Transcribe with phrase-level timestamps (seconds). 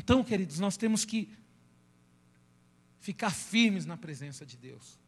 [0.00, 1.30] Então, queridos, nós temos que
[3.00, 4.98] ficar firmes na presença de Deus.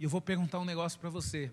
[0.00, 1.52] E eu vou perguntar um negócio para você.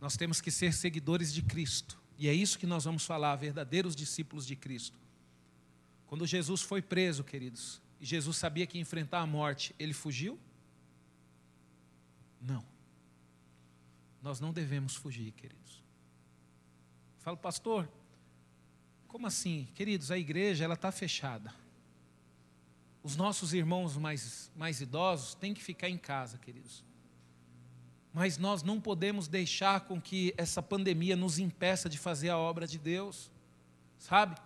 [0.00, 1.96] Nós temos que ser seguidores de Cristo.
[2.18, 4.98] E é isso que nós vamos falar, verdadeiros discípulos de Cristo.
[6.08, 10.36] Quando Jesus foi preso, queridos, e Jesus sabia que ia enfrentar a morte, ele fugiu?
[12.40, 12.64] Não.
[14.20, 15.84] Nós não devemos fugir, queridos.
[17.20, 17.88] Falo, pastor,
[19.08, 19.66] como assim?
[19.74, 21.52] Queridos, a igreja ela está fechada.
[23.02, 26.84] Os nossos irmãos mais, mais idosos têm que ficar em casa, queridos.
[28.12, 32.66] Mas nós não podemos deixar com que essa pandemia nos impeça de fazer a obra
[32.66, 33.30] de Deus,
[33.98, 34.38] sabe?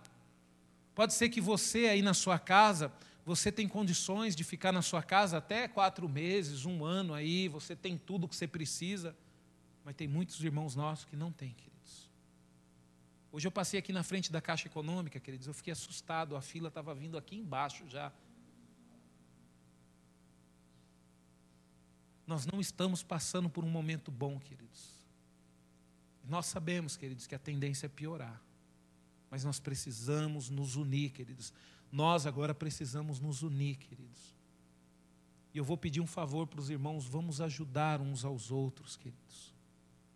[0.95, 2.91] Pode ser que você aí na sua casa,
[3.25, 7.75] você tem condições de ficar na sua casa até quatro meses, um ano aí, você
[7.75, 9.15] tem tudo o que você precisa,
[9.83, 11.72] mas tem muitos irmãos nossos que não têm, queridos.
[13.35, 16.67] Hoje eu passei aqui na frente da Caixa Econômica, queridos, eu fiquei assustado, a fila
[16.67, 18.13] estava vindo aqui embaixo já.
[22.27, 25.03] Nós não estamos passando por um momento bom, queridos.
[26.23, 28.39] Nós sabemos, queridos, que a tendência é piorar.
[29.31, 31.51] Mas nós precisamos nos unir, queridos.
[31.91, 34.35] Nós agora precisamos nos unir, queridos.
[35.55, 39.51] E eu vou pedir um favor para os irmãos, vamos ajudar uns aos outros, queridos.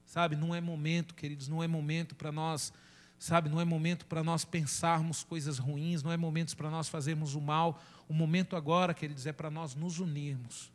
[0.06, 2.72] Sabe, não é momento, queridos, não é momento para nós,
[3.20, 7.36] sabe, não é momento para nós pensarmos coisas ruins, não é momento para nós fazermos
[7.36, 7.82] o mal.
[8.08, 10.72] O momento agora, queridos, é para nós nos unirmos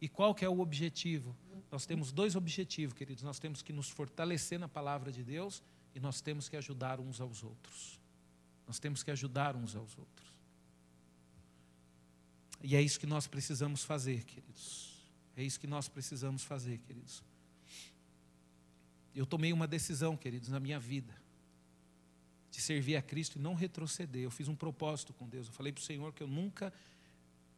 [0.00, 1.34] e qual que é o objetivo?
[1.70, 3.22] Nós temos dois objetivos, queridos.
[3.22, 5.62] Nós temos que nos fortalecer na palavra de Deus
[5.94, 7.98] e nós temos que ajudar uns aos outros.
[8.66, 10.26] Nós temos que ajudar uns aos outros.
[12.62, 14.94] E é isso que nós precisamos fazer, queridos.
[15.36, 17.22] É isso que nós precisamos fazer, queridos.
[19.14, 21.14] Eu tomei uma decisão, queridos, na minha vida,
[22.56, 24.22] de servir a Cristo e não retroceder.
[24.22, 25.46] Eu fiz um propósito com Deus.
[25.46, 26.72] Eu falei para o Senhor que eu nunca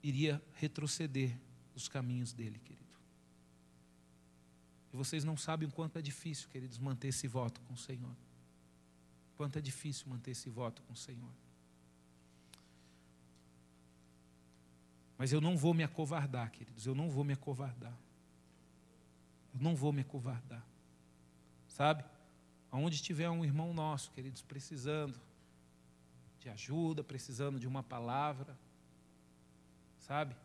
[0.03, 1.39] iria retroceder
[1.73, 2.85] os caminhos dele, querido.
[4.93, 8.11] E vocês não sabem o quanto é difícil, queridos, manter esse voto com o Senhor.
[9.37, 11.31] Quanto é difícil manter esse voto com o Senhor.
[15.17, 17.97] Mas eu não vou me acovardar, queridos, eu não vou me acovardar.
[19.55, 20.67] Eu não vou me acovardar.
[21.69, 22.05] Sabe?
[22.71, 25.19] Aonde tiver um irmão nosso, queridos, precisando
[26.41, 28.57] de ajuda, precisando de uma palavra,
[29.99, 30.37] sabe?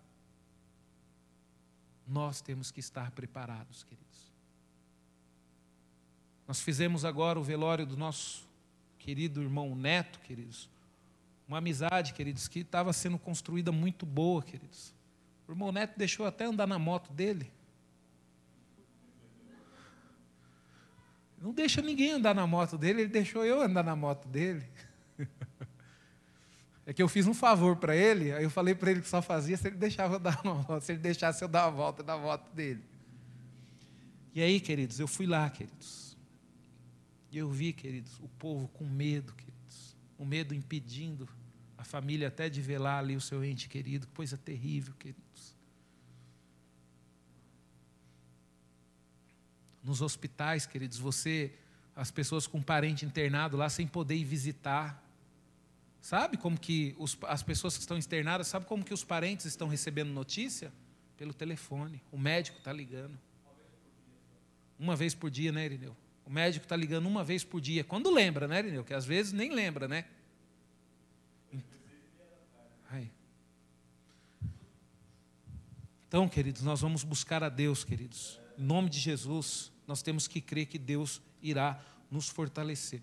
[2.07, 4.31] nós temos que estar preparados, queridos.
[6.47, 8.47] Nós fizemos agora o velório do nosso
[8.99, 10.69] querido irmão Neto, queridos.
[11.47, 14.93] Uma amizade, queridos, que estava sendo construída muito boa, queridos.
[15.47, 17.51] O irmão Neto deixou até andar na moto dele.
[21.43, 24.63] Não deixa ninguém andar na moto dele, ele deixou eu andar na moto dele.
[26.85, 29.21] É que eu fiz um favor para ele, aí eu falei para ele que só
[29.21, 32.03] fazia se ele deixava eu dar uma volta, se ele deixasse eu dar a volta
[32.03, 32.83] da volta dele.
[34.35, 36.17] E aí, queridos, eu fui lá, queridos.
[37.31, 39.95] E eu vi, queridos, o povo com medo, queridos.
[40.17, 41.25] O medo impedindo
[41.77, 44.05] a família até de velar ali o seu ente querido.
[44.07, 45.32] Coisa terrível, queridos.
[49.83, 51.53] Nos hospitais, queridos, você,
[51.95, 55.03] as pessoas com parente internado lá sem poder ir visitar.
[56.01, 59.67] Sabe como que os, as pessoas que estão externadas, sabe como que os parentes estão
[59.67, 60.71] recebendo notícia?
[61.17, 62.01] Pelo telefone.
[62.11, 63.19] O médico está ligando.
[64.79, 65.95] Uma vez por dia, né, Irineu?
[66.25, 67.83] O médico está ligando uma vez por dia.
[67.83, 68.83] Quando lembra, né, Irineu?
[68.83, 70.05] Que às vezes nem lembra, né?
[76.13, 78.39] Então, queridos, nós vamos buscar a Deus, queridos.
[78.55, 83.01] Em nome de Jesus, nós temos que crer que Deus irá nos fortalecer.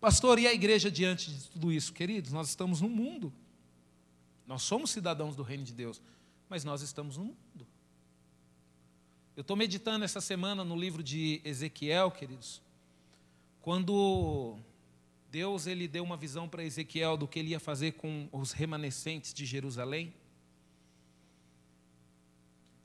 [0.00, 1.92] Pastor, e a igreja diante de tudo isso?
[1.92, 3.32] Queridos, nós estamos no mundo.
[4.46, 6.00] Nós somos cidadãos do reino de Deus,
[6.48, 7.66] mas nós estamos no mundo.
[9.36, 12.62] Eu estou meditando essa semana no livro de Ezequiel, queridos,
[13.60, 14.56] quando
[15.30, 19.34] Deus ele deu uma visão para Ezequiel do que ele ia fazer com os remanescentes
[19.34, 20.14] de Jerusalém.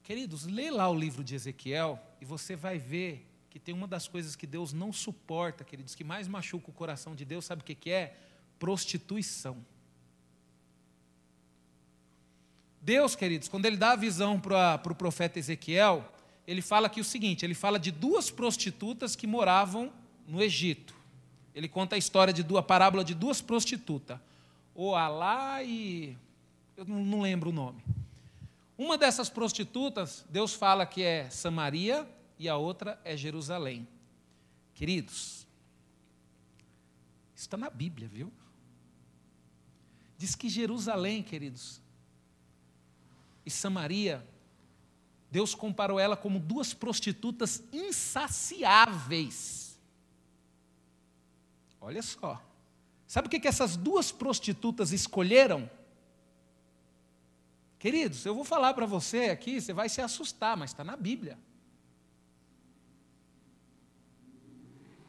[0.03, 4.07] Queridos, lê lá o livro de Ezequiel e você vai ver que tem uma das
[4.07, 7.65] coisas que Deus não suporta, queridos, que mais machuca o coração de Deus, sabe o
[7.65, 8.15] que, que é?
[8.57, 9.57] Prostituição.
[12.79, 16.09] Deus, queridos, quando ele dá a visão para o profeta Ezequiel,
[16.47, 19.91] ele fala aqui o seguinte: ele fala de duas prostitutas que moravam
[20.27, 20.95] no Egito.
[21.53, 24.19] Ele conta a história de duas, a parábola de duas prostitutas,
[24.97, 26.17] Alá e.
[26.77, 27.83] Eu não lembro o nome.
[28.81, 33.87] Uma dessas prostitutas, Deus fala que é Samaria e a outra é Jerusalém.
[34.73, 35.45] Queridos,
[37.35, 38.33] está na Bíblia, viu?
[40.17, 41.79] Diz que Jerusalém, queridos,
[43.45, 44.27] e Samaria,
[45.29, 49.79] Deus comparou ela como duas prostitutas insaciáveis.
[51.79, 52.43] Olha só.
[53.05, 55.69] Sabe o que, que essas duas prostitutas escolheram?
[57.81, 61.37] Queridos, eu vou falar para você aqui, você vai se assustar, mas está na Bíblia.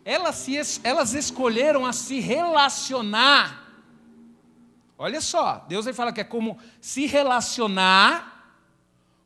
[0.04, 3.62] Elas, se, elas escolheram a se relacionar
[5.04, 8.54] Olha só, Deus vai falar que é como se relacionar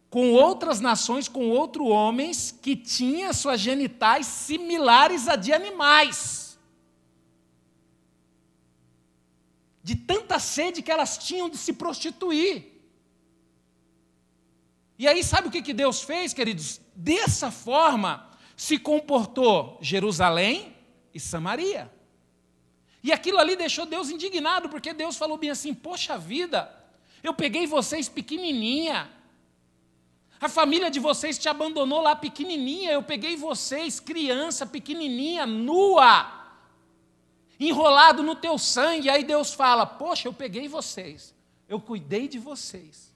[0.08, 6.58] com outras nações, com outros homens que tinham suas genitais similares a de animais.
[9.82, 12.75] De tanta sede que elas tinham de se prostituir.
[14.98, 16.80] E aí, sabe o que Deus fez, queridos?
[16.94, 20.74] Dessa forma se comportou Jerusalém
[21.12, 21.92] e Samaria.
[23.02, 26.74] E aquilo ali deixou Deus indignado, porque Deus falou bem assim: Poxa vida,
[27.22, 29.10] eu peguei vocês pequenininha,
[30.40, 36.48] a família de vocês te abandonou lá pequenininha, eu peguei vocês, criança pequenininha, nua,
[37.60, 39.08] enrolado no teu sangue.
[39.08, 41.34] Aí Deus fala: Poxa, eu peguei vocês,
[41.68, 43.14] eu cuidei de vocês,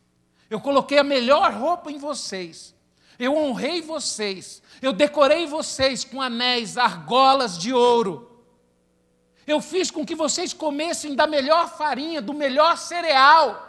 [0.50, 2.74] eu coloquei a melhor roupa em vocês,
[3.18, 8.26] eu honrei vocês, eu decorei vocês com anéis, argolas de ouro.
[9.46, 13.68] Eu fiz com que vocês comessem da melhor farinha, do melhor cereal.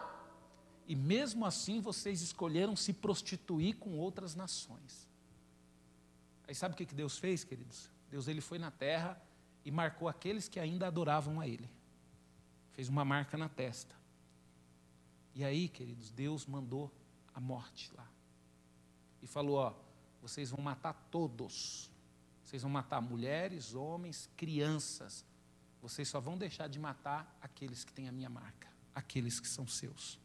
[0.88, 5.08] E mesmo assim vocês escolheram se prostituir com outras nações.
[6.48, 7.90] Aí sabe o que Deus fez, queridos?
[8.10, 9.22] Deus ele foi na terra
[9.64, 11.70] e marcou aqueles que ainda adoravam a Ele.
[12.72, 13.96] Fez uma marca na testa.
[15.34, 16.92] E aí, queridos, Deus mandou
[17.34, 18.08] a morte lá.
[19.22, 19.74] E falou: Ó,
[20.22, 21.90] vocês vão matar todos.
[22.44, 25.24] Vocês vão matar mulheres, homens, crianças,
[25.82, 29.66] vocês só vão deixar de matar aqueles que têm a minha marca, aqueles que são
[29.66, 30.20] seus.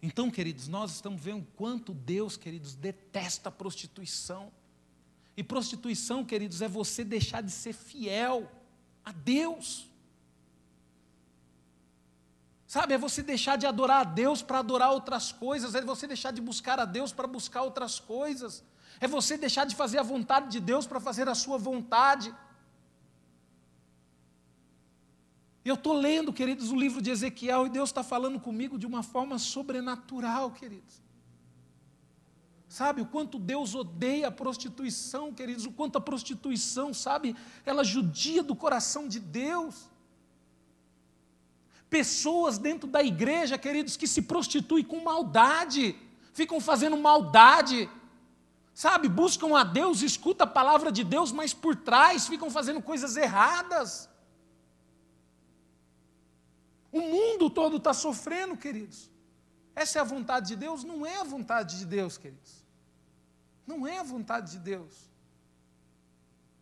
[0.00, 4.50] Então, queridos, nós estamos vendo quanto Deus, queridos, detesta a prostituição.
[5.36, 8.50] E prostituição, queridos, é você deixar de ser fiel
[9.04, 9.88] a Deus.
[12.74, 16.30] Sabe, é você deixar de adorar a Deus para adorar outras coisas, é você deixar
[16.30, 18.64] de buscar a Deus para buscar outras coisas,
[18.98, 22.34] é você deixar de fazer a vontade de Deus para fazer a sua vontade.
[25.62, 29.02] Eu estou lendo, queridos, o livro de Ezequiel e Deus está falando comigo de uma
[29.02, 31.02] forma sobrenatural, queridos.
[32.70, 37.36] Sabe o quanto Deus odeia a prostituição, queridos, o quanto a prostituição, sabe,
[37.66, 39.91] ela judia do coração de Deus.
[41.96, 45.94] Pessoas dentro da igreja, queridos, que se prostituem com maldade,
[46.32, 47.78] ficam fazendo maldade,
[48.72, 53.18] sabe, buscam a Deus, escutam a palavra de Deus, mas por trás ficam fazendo coisas
[53.18, 54.08] erradas.
[56.90, 59.10] O mundo todo está sofrendo, queridos.
[59.74, 60.84] Essa é a vontade de Deus?
[60.84, 62.64] Não é a vontade de Deus, queridos.
[63.66, 64.94] Não é a vontade de Deus.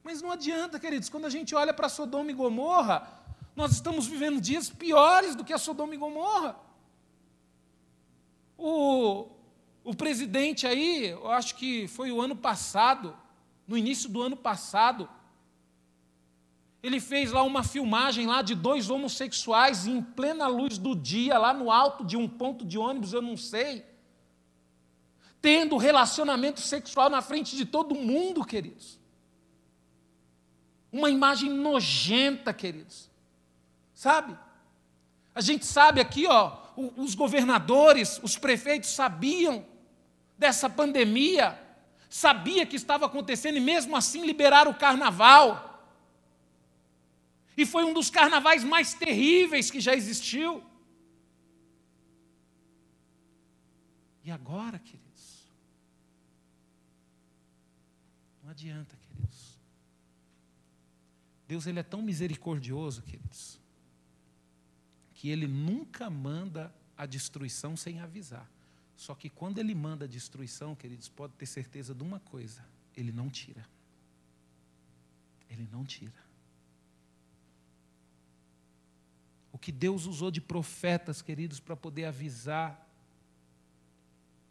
[0.03, 3.20] Mas não adianta, queridos, quando a gente olha para Sodoma e Gomorra,
[3.55, 6.57] nós estamos vivendo dias piores do que a Sodoma e Gomorra.
[8.57, 9.29] O,
[9.85, 13.17] o presidente aí, eu acho que foi o ano passado,
[13.67, 15.09] no início do ano passado,
[16.83, 21.53] ele fez lá uma filmagem lá de dois homossexuais em plena luz do dia, lá
[21.53, 23.85] no alto de um ponto de ônibus, eu não sei,
[25.43, 28.99] tendo relacionamento sexual na frente de todo mundo, queridos.
[30.91, 33.10] Uma imagem nojenta, queridos.
[34.01, 34.35] Sabe?
[35.35, 36.57] A gente sabe aqui, ó,
[36.97, 39.63] os governadores, os prefeitos sabiam
[40.39, 41.61] dessa pandemia,
[42.09, 45.87] sabia que estava acontecendo e mesmo assim liberaram o carnaval.
[47.55, 50.65] E foi um dos carnavais mais terríveis que já existiu.
[54.25, 55.47] E agora, queridos?
[58.43, 59.59] Não adianta, queridos.
[61.47, 63.61] Deus ele é tão misericordioso, queridos,
[65.21, 68.51] que ele nunca manda a destruição sem avisar.
[68.97, 72.65] Só que quando ele manda a destruição, queridos, pode ter certeza de uma coisa:
[72.97, 73.69] ele não tira.
[75.51, 76.15] Ele não tira.
[79.53, 82.89] O que Deus usou de profetas, queridos, para poder avisar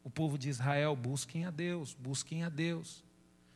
[0.04, 3.04] o povo de Israel: busquem a Deus, busquem a Deus.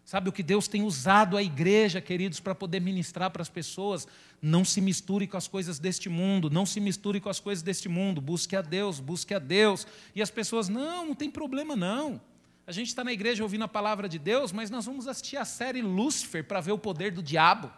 [0.05, 4.05] Sabe o que Deus tem usado a igreja, queridos, para poder ministrar para as pessoas?
[4.41, 7.87] Não se misture com as coisas deste mundo, não se misture com as coisas deste
[7.87, 9.87] mundo, busque a Deus, busque a Deus.
[10.13, 12.19] E as pessoas, não, não tem problema não.
[12.67, 15.45] A gente está na igreja ouvindo a palavra de Deus, mas nós vamos assistir a
[15.45, 17.71] série Lúcifer para ver o poder do diabo.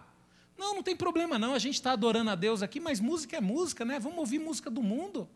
[0.58, 3.42] Não, não tem problema não, a gente está adorando a Deus aqui, mas música é
[3.42, 4.00] música, né?
[4.00, 5.28] Vamos ouvir música do mundo.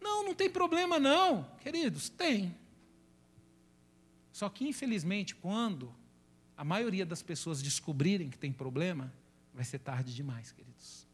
[0.00, 2.54] Não, não tem problema não, queridos, tem.
[4.36, 5.94] Só que, infelizmente, quando
[6.58, 9.10] a maioria das pessoas descobrirem que tem problema,
[9.54, 11.06] vai ser tarde demais, queridos.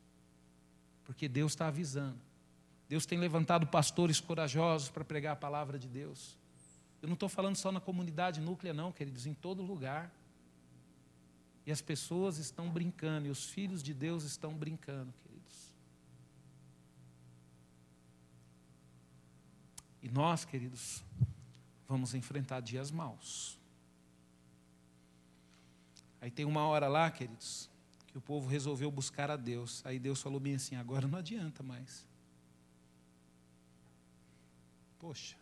[1.05, 2.19] Porque Deus está avisando.
[2.89, 6.37] Deus tem levantado pastores corajosos para pregar a palavra de Deus.
[7.01, 10.13] Eu não estou falando só na comunidade núclea, não, queridos, em todo lugar.
[11.65, 15.77] E as pessoas estão brincando, e os filhos de Deus estão brincando, queridos.
[20.03, 21.05] E nós, queridos,
[21.93, 23.59] vamos enfrentar dias maus.
[26.23, 27.69] Aí tem uma hora lá, queridos,
[28.07, 29.85] que o povo resolveu buscar a Deus.
[29.85, 32.07] Aí Deus falou bem assim: agora não adianta mais.
[34.99, 35.37] Poxa,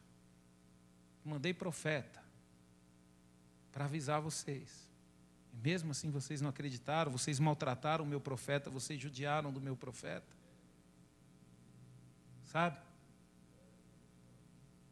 [1.25, 2.21] mandei profeta
[3.71, 4.91] para avisar vocês.
[5.53, 9.77] E mesmo assim vocês não acreditaram, vocês maltrataram o meu profeta, vocês judiaram do meu
[9.77, 10.37] profeta.
[12.47, 12.90] Sabe?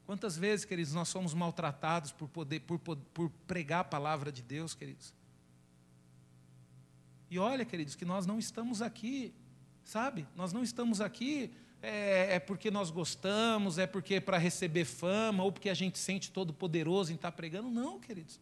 [0.08, 4.72] Quantas vezes, queridos, nós somos maltratados por poder, por, por pregar a palavra de Deus,
[4.72, 5.12] queridos?
[7.30, 9.34] E olha, queridos, que nós não estamos aqui,
[9.84, 10.26] sabe?
[10.34, 15.52] Nós não estamos aqui é, é porque nós gostamos, é porque para receber fama, ou
[15.52, 17.68] porque a gente sente todo poderoso em estar pregando.
[17.68, 18.40] Não, queridos.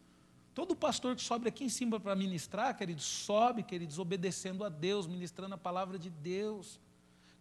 [0.53, 5.05] Todo pastor que sobe aqui em cima para ministrar, queridos, sobe, queridos, obedecendo a Deus,
[5.05, 6.79] ministrando a palavra de Deus.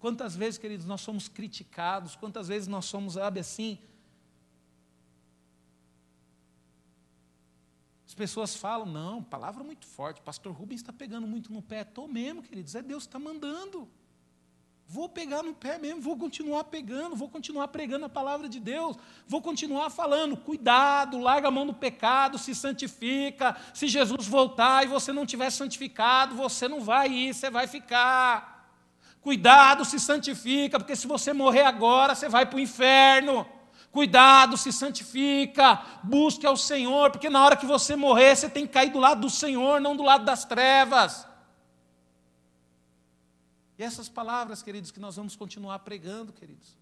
[0.00, 3.78] Quantas vezes, queridos, nós somos criticados, quantas vezes nós somos, sabe, assim,
[8.16, 11.82] pessoas falam, não, palavra muito forte, pastor Rubens está pegando muito no pé.
[11.82, 13.88] Estou mesmo, queridos, é Deus que está mandando.
[14.88, 18.96] Vou pegar no pé mesmo, vou continuar pegando, vou continuar pregando a palavra de Deus,
[19.26, 23.56] vou continuar falando, cuidado, larga a mão do pecado, se santifica.
[23.74, 28.70] Se Jesus voltar e você não tiver santificado, você não vai ir, você vai ficar.
[29.20, 33.44] Cuidado, se santifica, porque se você morrer agora, você vai para o inferno.
[33.96, 38.74] Cuidado, se santifica, busque ao Senhor, porque na hora que você morrer, você tem que
[38.74, 41.26] cair do lado do Senhor, não do lado das trevas.
[43.78, 46.76] E essas palavras, queridos, que nós vamos continuar pregando, queridos.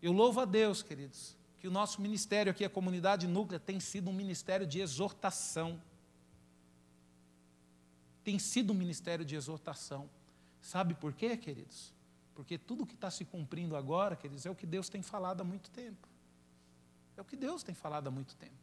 [0.00, 4.08] Eu louvo a Deus, queridos, que o nosso ministério aqui, a comunidade núclea, tem sido
[4.08, 5.78] um ministério de exortação.
[8.24, 10.08] Tem sido um ministério de exortação.
[10.58, 11.91] Sabe por quê, queridos?
[12.34, 15.44] Porque tudo que está se cumprindo agora, queridos, é o que Deus tem falado há
[15.44, 16.08] muito tempo.
[17.16, 18.54] É o que Deus tem falado há muito tempo.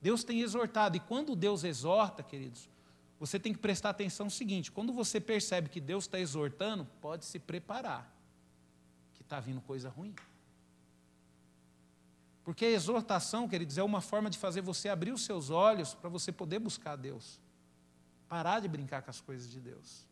[0.00, 2.68] Deus tem exortado, e quando Deus exorta, queridos,
[3.18, 7.24] você tem que prestar atenção no seguinte: quando você percebe que Deus está exortando, pode
[7.24, 8.14] se preparar,
[9.14, 10.14] que está vindo coisa ruim.
[12.44, 16.08] Porque a exortação, queridos, é uma forma de fazer você abrir os seus olhos para
[16.08, 17.40] você poder buscar Deus.
[18.28, 20.06] Parar de brincar com as coisas de Deus.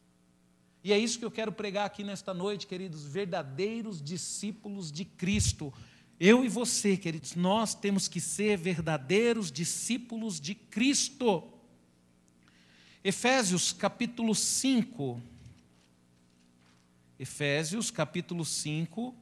[0.84, 5.72] E é isso que eu quero pregar aqui nesta noite, queridos, verdadeiros discípulos de Cristo.
[6.20, 11.42] Eu e você, queridos, nós temos que ser verdadeiros discípulos de Cristo.
[13.02, 15.22] Efésios capítulo 5.
[17.18, 19.14] Efésios capítulo 5,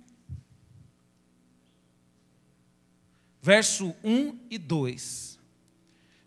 [3.41, 5.39] verso 1 e 2.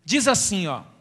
[0.02, 0.95] Diz assim, ó: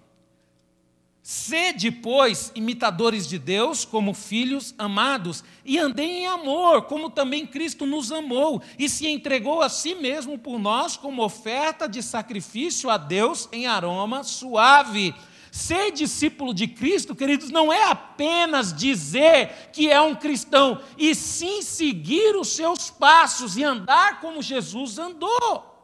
[1.27, 7.83] Sede, pois, imitadores de Deus como filhos amados, e andei em amor, como também Cristo
[7.87, 12.97] nos amou e se entregou a si mesmo por nós como oferta de sacrifício a
[12.97, 15.15] Deus em aroma suave.
[15.51, 21.63] Ser discípulo de Cristo, queridos, não é apenas dizer que é um cristão, e sim
[21.63, 25.74] seguir os seus passos e andar como Jesus andou.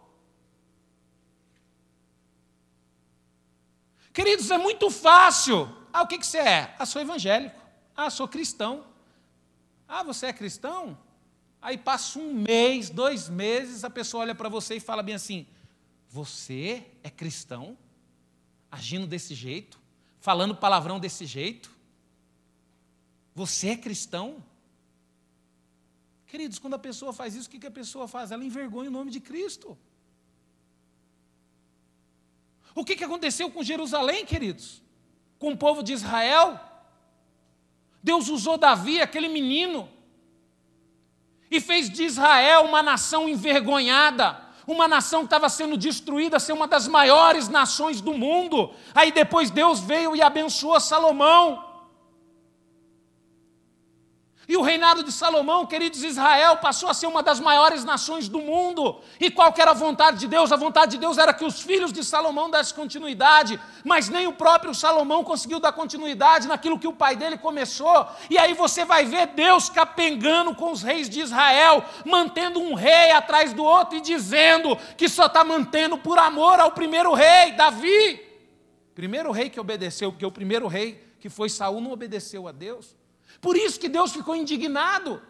[4.13, 5.69] Queridos, é muito fácil.
[5.93, 6.75] Ah, o que, que você é?
[6.77, 7.59] Ah, sou evangélico.
[7.95, 8.85] Ah, sou cristão.
[9.87, 10.97] Ah, você é cristão?
[11.61, 15.45] Aí passa um mês, dois meses, a pessoa olha para você e fala bem assim:
[16.09, 17.77] Você é cristão?
[18.71, 19.79] Agindo desse jeito?
[20.19, 21.71] Falando palavrão desse jeito?
[23.35, 24.43] Você é cristão?
[26.25, 28.31] Queridos, quando a pessoa faz isso, o que a pessoa faz?
[28.31, 29.77] Ela envergonha o nome de Cristo.
[32.73, 34.81] O que aconteceu com Jerusalém, queridos?
[35.37, 36.59] Com o povo de Israel?
[38.03, 39.89] Deus usou Davi, aquele menino,
[41.49, 46.67] e fez de Israel uma nação envergonhada, uma nação que estava sendo destruída, ser uma
[46.67, 48.71] das maiores nações do mundo.
[48.95, 51.70] Aí depois Deus veio e abençoou Salomão.
[54.47, 58.39] E o reinado de Salomão, queridos, Israel passou a ser uma das maiores nações do
[58.39, 58.99] mundo.
[59.19, 60.51] E qual era a vontade de Deus?
[60.51, 64.33] A vontade de Deus era que os filhos de Salomão dessem continuidade, mas nem o
[64.33, 68.07] próprio Salomão conseguiu dar continuidade naquilo que o pai dele começou.
[68.29, 73.11] E aí você vai ver Deus capengando com os reis de Israel, mantendo um rei
[73.11, 78.19] atrás do outro e dizendo que só está mantendo por amor ao primeiro rei, Davi.
[78.95, 82.99] Primeiro rei que obedeceu, porque o primeiro rei que foi Saul não obedeceu a Deus.
[83.41, 85.21] Por isso que Deus ficou indignado.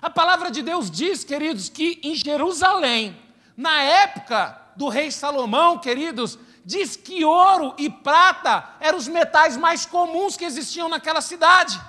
[0.00, 3.20] A palavra de Deus diz, queridos, que em Jerusalém,
[3.56, 9.84] na época do rei Salomão, queridos, diz que ouro e prata eram os metais mais
[9.84, 11.80] comuns que existiam naquela cidade.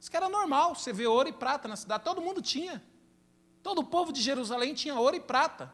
[0.00, 2.82] Isso que era normal, você vê ouro e prata na cidade, todo mundo tinha.
[3.62, 5.72] Todo o povo de Jerusalém tinha ouro e prata.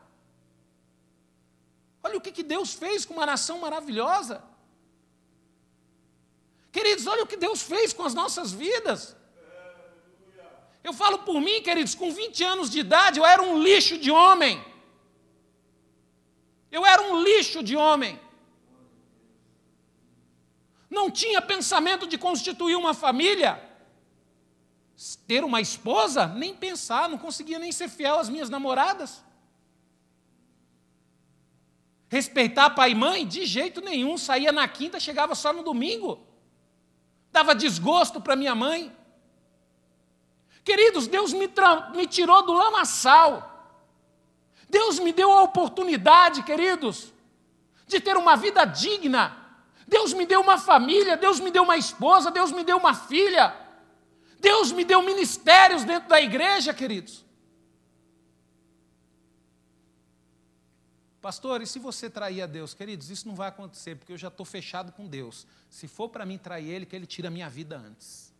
[2.03, 4.43] Olha o que Deus fez com uma nação maravilhosa.
[6.79, 9.01] Queridos, olha o que Deus fez com as nossas vidas.
[10.89, 14.13] Eu falo por mim, queridos, com 20 anos de idade eu era um lixo de
[14.13, 14.65] homem.
[16.71, 18.15] Eu era um lixo de homem.
[20.89, 23.53] Não tinha pensamento de constituir uma família.
[25.27, 29.21] Ter uma esposa, nem pensar, não conseguia nem ser fiel às minhas namoradas.
[32.09, 36.28] Respeitar pai e mãe, de jeito nenhum, saía na quinta, chegava só no domingo
[37.38, 38.92] dava desgosto para minha mãe.
[40.64, 41.49] Queridos, Deus me,
[41.95, 43.33] me tirou do lamaçal.
[44.68, 47.12] Deus me deu a oportunidade, queridos,
[47.87, 49.37] de ter uma vida digna.
[49.87, 53.54] Deus me deu uma família, Deus me deu uma esposa, Deus me deu uma filha.
[54.40, 57.25] Deus me deu ministérios dentro da igreja, queridos.
[61.29, 62.73] Pastor, e se você trair a Deus?
[62.73, 65.47] Queridos, isso não vai acontecer, porque eu já estou fechado com Deus.
[65.69, 68.33] Se for para mim trair Ele, que Ele tira a minha vida antes.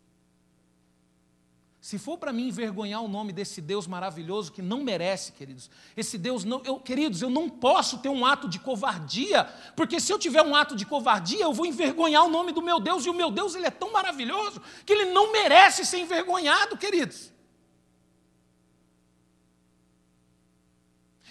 [1.83, 6.17] Se for para mim envergonhar o nome desse Deus maravilhoso que não merece, queridos, esse
[6.17, 9.45] Deus não, eu, queridos, eu não posso ter um ato de covardia,
[9.77, 12.81] porque se eu tiver um ato de covardia, eu vou envergonhar o nome do meu
[12.81, 16.75] Deus, e o meu Deus ele é tão maravilhoso que ele não merece ser envergonhado,
[16.79, 17.31] queridos.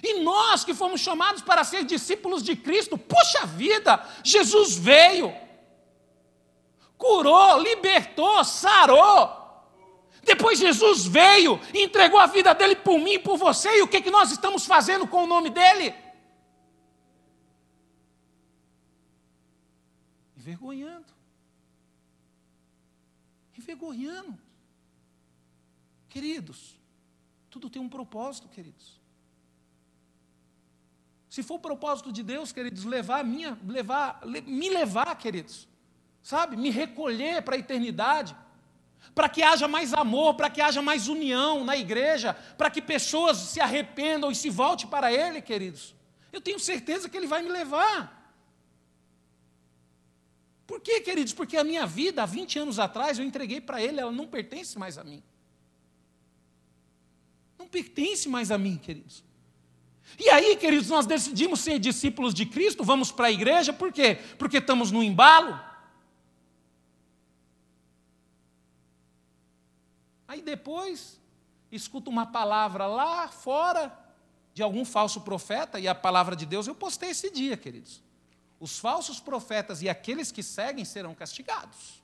[0.04, 5.34] E nós que fomos chamados para ser discípulos de Cristo, puxa vida, Jesus veio,
[6.98, 9.36] curou, libertou, sarou.
[10.24, 14.02] Depois Jesus veio entregou a vida dele por mim e por você, e o que,
[14.02, 15.96] que nós estamos fazendo com o nome dele?
[20.36, 21.14] Envergonhando.
[23.58, 24.38] Envergonhando.
[26.10, 26.80] Queridos,
[27.50, 28.97] tudo tem um propósito, queridos.
[31.38, 35.68] Se for o propósito de Deus, queridos, levar minha, levar, me levar, queridos,
[36.24, 38.36] sabe, me recolher para a eternidade,
[39.14, 43.38] para que haja mais amor, para que haja mais união na igreja, para que pessoas
[43.38, 45.94] se arrependam e se voltem para Ele, queridos.
[46.34, 48.34] Eu tenho certeza que Ele vai me levar.
[50.66, 51.34] Por quê, queridos?
[51.34, 54.80] Porque a minha vida, há 20 anos atrás, eu entreguei para Ele, ela não pertence
[54.80, 55.22] mais a mim.
[57.60, 59.27] Não pertence mais a mim, queridos.
[60.20, 64.20] E aí, queridos, nós decidimos ser discípulos de Cristo, vamos para a igreja, por quê?
[64.38, 65.60] Porque estamos no embalo.
[70.28, 71.20] Aí depois,
[71.72, 73.98] escuta uma palavra lá fora
[74.54, 78.02] de algum falso profeta, e a palavra de Deus eu postei esse dia, queridos.
[78.60, 82.02] Os falsos profetas e aqueles que seguem serão castigados.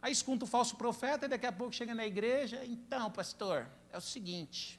[0.00, 3.98] Aí escuta o falso profeta e daqui a pouco chega na igreja, então, pastor, é
[3.98, 4.78] o seguinte,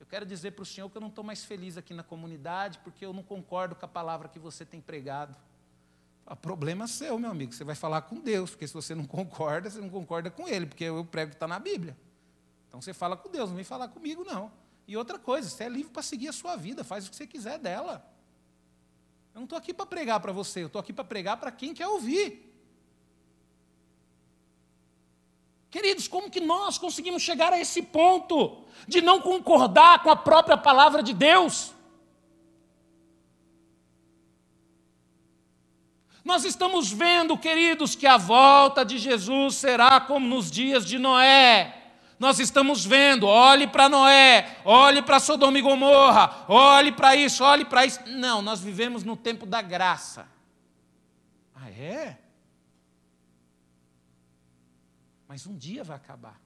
[0.00, 2.78] eu quero dizer para o senhor que eu não estou mais feliz aqui na comunidade,
[2.78, 5.36] porque eu não concordo com a palavra que você tem pregado.
[6.24, 7.52] O problema é seu, meu amigo.
[7.52, 10.66] Você vai falar com Deus, porque se você não concorda, você não concorda com Ele,
[10.66, 11.96] porque eu prego que está na Bíblia.
[12.68, 14.52] Então você fala com Deus, não vem falar comigo, não.
[14.86, 17.26] E outra coisa, você é livre para seguir a sua vida, faz o que você
[17.26, 18.06] quiser dela.
[19.34, 21.74] Eu não estou aqui para pregar para você, eu estou aqui para pregar para quem
[21.74, 22.47] quer ouvir.
[25.70, 30.56] Queridos, como que nós conseguimos chegar a esse ponto de não concordar com a própria
[30.56, 31.74] palavra de Deus?
[36.24, 41.74] Nós estamos vendo, queridos, que a volta de Jesus será como nos dias de Noé.
[42.18, 47.64] Nós estamos vendo, olhe para Noé, olhe para Sodoma e Gomorra, olhe para isso, olhe
[47.64, 48.00] para isso.
[48.06, 50.28] Não, nós vivemos no tempo da graça.
[51.54, 52.18] Ah, é?
[55.28, 56.40] Mas um dia vai acabar.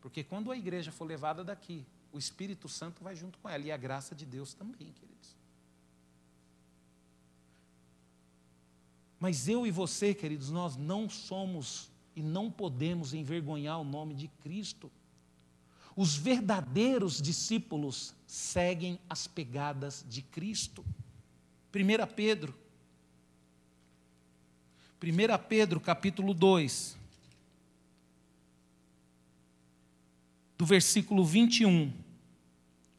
[0.00, 3.70] Porque quando a igreja for levada daqui, o Espírito Santo vai junto com ela e
[3.70, 5.36] a graça de Deus também, queridos.
[9.18, 14.28] Mas eu e você, queridos, nós não somos e não podemos envergonhar o nome de
[14.28, 14.90] Cristo.
[15.94, 20.84] Os verdadeiros discípulos seguem as pegadas de Cristo.
[21.74, 22.54] 1 Pedro.
[25.02, 27.05] 1 Pedro, capítulo 2.
[30.56, 31.92] Do versículo 21.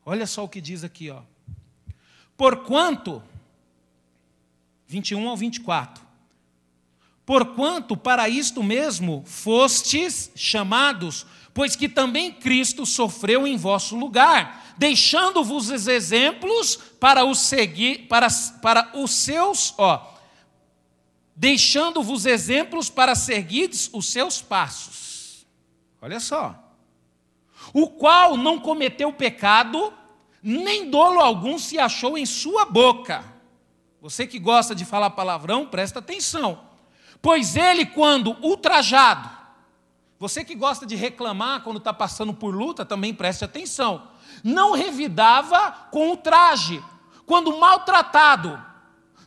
[0.06, 1.22] Olha só o que diz aqui, ó.
[2.38, 3.22] Porquanto,
[4.88, 6.06] 21 ao 24.
[7.26, 15.70] Porquanto para isto mesmo fostes chamados, pois que também Cristo sofreu em vosso lugar, deixando-vos
[15.70, 18.28] os exemplos para os seguir, para,
[18.62, 20.16] para os seus, ó,
[21.36, 25.46] deixando-vos exemplos para seguirdes os seus passos.
[26.02, 26.67] Olha só.
[27.74, 29.94] O qual não cometeu pecado,
[30.42, 33.24] nem dolo algum se achou em sua boca.
[34.02, 36.60] Você que gosta de falar palavrão, presta atenção.
[37.22, 39.30] Pois ele, quando ultrajado,
[40.20, 44.08] você que gosta de reclamar quando está passando por luta, também preste atenção.
[44.44, 46.84] Não revidava com o traje.
[47.26, 48.60] Quando maltratado,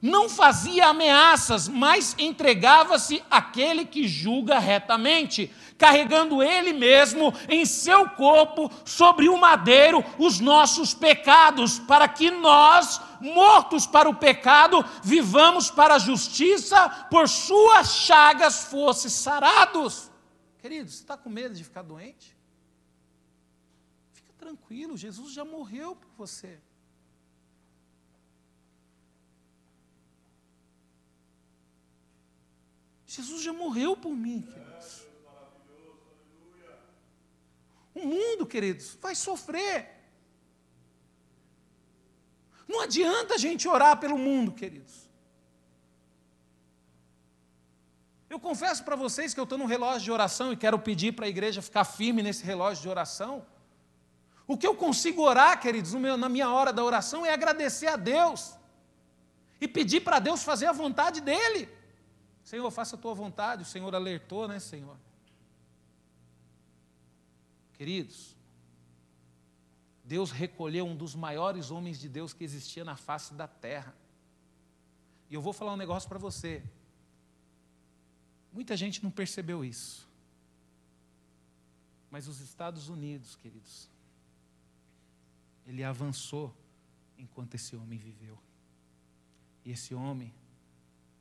[0.02, 8.70] não fazia ameaças, mas entregava-se àquele que julga retamente, carregando ele mesmo em seu corpo
[8.84, 15.94] sobre o madeiro os nossos pecados, para que nós, mortos para o pecado, vivamos para
[15.94, 20.10] a justiça, por suas chagas fosse sarados.
[20.58, 22.36] Querido, você está com medo de ficar doente?
[24.12, 26.60] Fica tranquilo, Jesus já morreu por você.
[33.06, 34.69] Jesus já morreu por mim, queridos.
[38.02, 39.88] O mundo, queridos, vai sofrer.
[42.66, 45.08] Não adianta a gente orar pelo mundo, queridos.
[48.28, 51.26] Eu confesso para vocês que eu estou num relógio de oração e quero pedir para
[51.26, 53.44] a igreja ficar firme nesse relógio de oração.
[54.46, 58.54] O que eu consigo orar, queridos, na minha hora da oração é agradecer a Deus
[59.60, 61.68] e pedir para Deus fazer a vontade dEle.
[62.44, 64.96] Senhor, faça a tua vontade, o Senhor alertou, né, Senhor?
[67.80, 68.36] Queridos,
[70.04, 73.96] Deus recolheu um dos maiores homens de Deus que existia na face da terra.
[75.30, 76.62] E eu vou falar um negócio para você.
[78.52, 80.06] Muita gente não percebeu isso.
[82.10, 83.88] Mas os Estados Unidos, queridos,
[85.66, 86.54] ele avançou
[87.16, 88.38] enquanto esse homem viveu.
[89.64, 90.34] E esse homem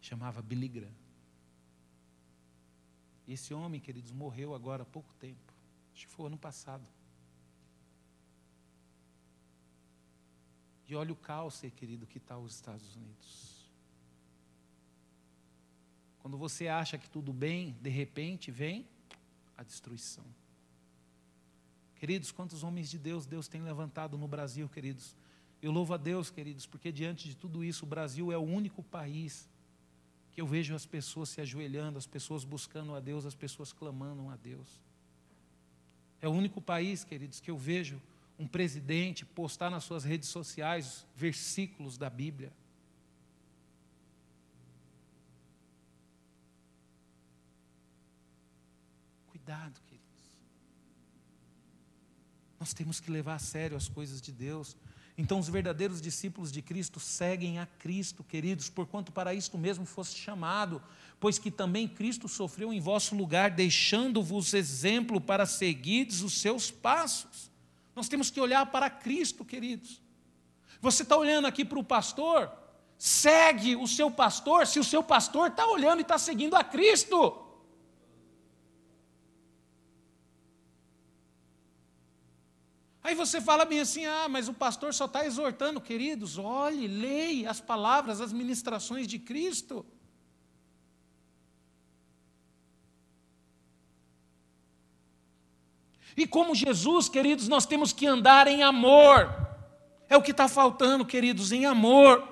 [0.02, 0.91] chamava Billy Graham.
[3.26, 5.48] E esse homem, queridos, morreu agora há pouco tempo.
[5.99, 6.88] Acho que foi ano passado.
[10.88, 13.69] E olha o caos, querido, que está os Estados Unidos.
[16.19, 18.88] Quando você acha que tudo bem, de repente vem
[19.57, 20.23] a destruição.
[21.97, 25.17] Queridos, quantos homens de Deus Deus tem levantado no Brasil, queridos?
[25.62, 28.81] Eu louvo a Deus, queridos, porque diante de tudo isso, o Brasil é o único
[28.81, 29.49] país
[30.31, 34.29] que eu vejo as pessoas se ajoelhando, as pessoas buscando a Deus, as pessoas clamando
[34.29, 34.88] a Deus.
[36.21, 38.01] É o único país, queridos, que eu vejo
[38.38, 42.51] um presidente postar nas suas redes sociais versículos da Bíblia.
[49.29, 49.99] Cuidado, queridos.
[52.60, 54.77] Nós temos que levar a sério as coisas de Deus.
[55.17, 60.15] Então, os verdadeiros discípulos de Cristo seguem a Cristo, queridos, porquanto para isto mesmo fosse
[60.15, 60.82] chamado,
[61.19, 67.51] pois que também Cristo sofreu em vosso lugar, deixando-vos exemplo para seguirdes os seus passos.
[67.95, 70.01] Nós temos que olhar para Cristo, queridos.
[70.79, 72.49] Você está olhando aqui para o pastor,
[72.97, 77.45] segue o seu pastor, se o seu pastor está olhando e está seguindo a Cristo.
[83.03, 87.49] Aí você fala bem assim: ah, mas o pastor só está exortando, queridos, olhe, leia
[87.49, 89.86] as palavras, as ministrações de Cristo.
[96.17, 99.48] E como Jesus, queridos, nós temos que andar em amor.
[100.10, 102.28] É o que está faltando, queridos, em amor.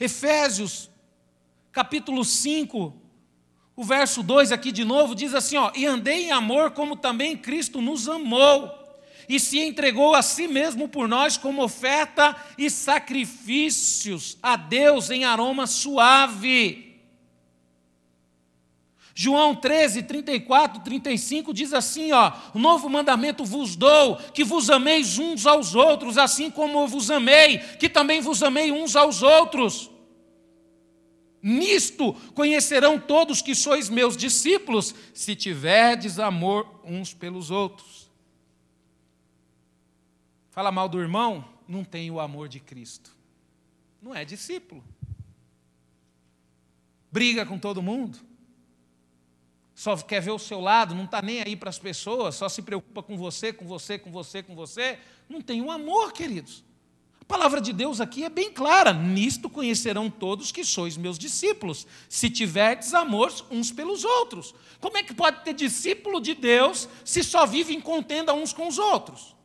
[0.00, 0.88] Efésios,
[1.72, 2.94] capítulo 5,
[3.74, 7.36] o verso 2 aqui de novo diz assim: ó, e andei em amor como também
[7.36, 8.72] Cristo nos amou,
[9.28, 15.24] e se entregou a si mesmo por nós como oferta e sacrifícios a Deus em
[15.24, 16.87] aroma suave.
[19.20, 25.18] João 13, 34, 35 diz assim: ó, o novo mandamento vos dou, que vos ameis
[25.18, 29.90] uns aos outros, assim como eu vos amei, que também vos amei uns aos outros.
[31.42, 38.08] Nisto conhecerão todos que sois meus discípulos, se tiverdes amor uns pelos outros.
[40.52, 43.10] Fala mal do irmão, não tem o amor de Cristo.
[44.00, 44.84] Não é discípulo.
[47.10, 48.27] Briga com todo mundo.
[49.78, 52.62] Só quer ver o seu lado, não está nem aí para as pessoas, só se
[52.62, 54.98] preocupa com você, com você, com você, com você.
[55.28, 56.64] Não tem um amor, queridos.
[57.20, 61.86] A palavra de Deus aqui é bem clara: nisto conhecerão todos que sois meus discípulos,
[62.08, 64.52] se tiverdes amor uns pelos outros.
[64.80, 68.66] Como é que pode ter discípulo de Deus se só vive em contenda uns com
[68.66, 69.36] os outros?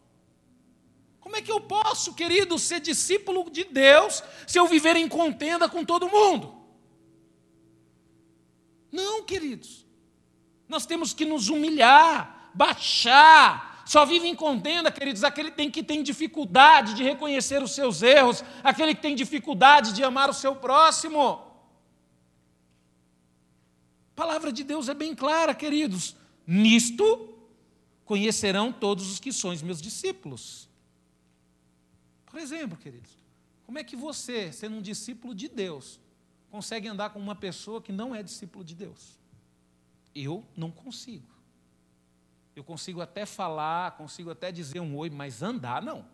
[1.20, 5.70] Como é que eu posso, querido, ser discípulo de Deus se eu viver em contenda
[5.70, 6.56] com todo mundo?
[8.92, 9.83] Não, queridos.
[10.74, 15.84] Nós temos que nos humilhar, baixar, só vive em contenda, queridos, aquele que tem, que
[15.84, 20.56] tem dificuldade de reconhecer os seus erros, aquele que tem dificuldade de amar o seu
[20.56, 21.20] próximo.
[24.14, 26.16] A palavra de Deus é bem clara, queridos.
[26.48, 27.38] Nisto
[28.04, 30.68] conhecerão todos os que são meus discípulos.
[32.26, 33.12] Por exemplo, queridos,
[33.64, 36.00] como é que você, sendo um discípulo de Deus,
[36.50, 39.22] consegue andar com uma pessoa que não é discípulo de Deus?
[40.16, 41.28] Eu não consigo.
[42.56, 46.06] Eu consigo até falar, consigo até dizer um oi, mas andar não.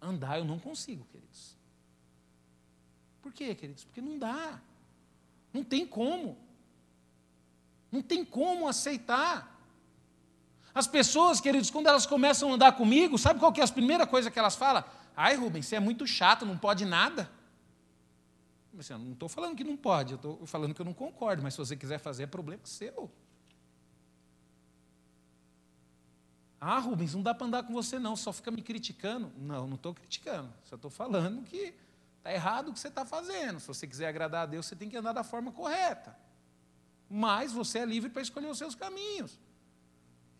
[0.00, 1.56] Andar eu não consigo, queridos.
[3.20, 3.84] Por quê, queridos?
[3.84, 4.60] Porque não dá.
[5.52, 6.36] Não tem como.
[7.90, 9.60] Não tem como aceitar.
[10.74, 14.06] As pessoas, queridos, quando elas começam a andar comigo, sabe qual que é a primeira
[14.06, 14.82] coisa que elas falam?
[15.16, 17.30] Ai, Rubens, você é muito chato, não pode nada.
[18.72, 21.58] Eu não estou falando que não pode, estou falando que eu não concordo, mas se
[21.58, 23.10] você quiser fazer, é problema seu.
[26.58, 29.32] Ah, Rubens, não dá para andar com você não, só fica me criticando.
[29.36, 31.74] Não, não estou criticando, só estou falando que
[32.18, 33.60] está errado o que você está fazendo.
[33.60, 36.16] Se você quiser agradar a Deus, você tem que andar da forma correta.
[37.10, 39.38] Mas você é livre para escolher os seus caminhos.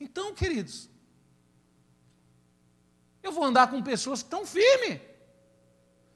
[0.01, 0.89] Então, queridos,
[3.23, 5.01] eu vou andar com pessoas que estão firmes.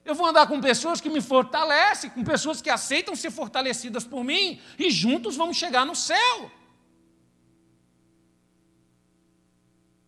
[0.06, 4.22] Eu vou andar com pessoas que me fortalecem, com pessoas que aceitam ser fortalecidas por
[4.22, 6.48] mim, e juntos vamos chegar no céu.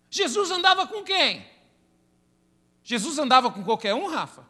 [0.09, 1.45] Jesus andava com quem?
[2.85, 4.49] Jesus andava com qualquer um, Rafa?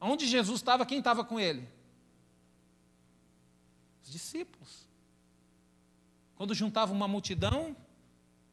[0.00, 1.68] Onde Jesus estava, quem estava com ele?
[4.02, 4.88] Os discípulos.
[6.36, 7.76] Quando juntava uma multidão,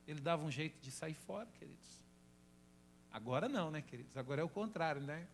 [0.06, 1.88] ele dava um jeito de sair fora, queridos.
[3.10, 4.17] Agora não, né, queridos?
[4.17, 5.26] Agora é o contrário, né?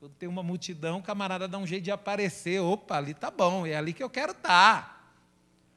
[0.00, 2.58] Quando tem uma multidão, o camarada dá um jeito de aparecer.
[2.58, 4.82] Opa, ali tá bom, é ali que eu quero estar.
[4.82, 5.00] Tá.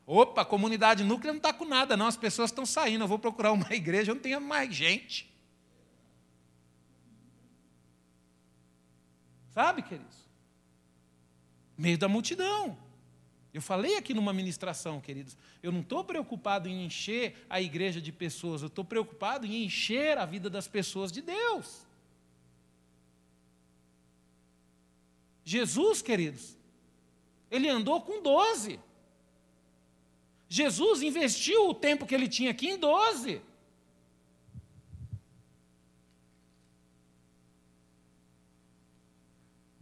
[0.08, 2.08] Opa, a comunidade núclea não está com nada, não.
[2.08, 3.04] As pessoas estão saindo.
[3.04, 5.30] Eu vou procurar uma igreja onde tenha mais gente.
[9.54, 10.18] Sabe, queridos?
[11.78, 12.78] Meio da multidão.
[13.54, 15.38] Eu falei aqui numa ministração, queridos.
[15.62, 20.18] Eu não estou preocupado em encher a igreja de pessoas, eu estou preocupado em encher
[20.18, 21.86] a vida das pessoas de Deus.
[25.44, 26.58] Jesus, queridos,
[27.52, 28.80] ele andou com doze.
[30.48, 33.42] Jesus investiu o tempo que ele tinha aqui em 12.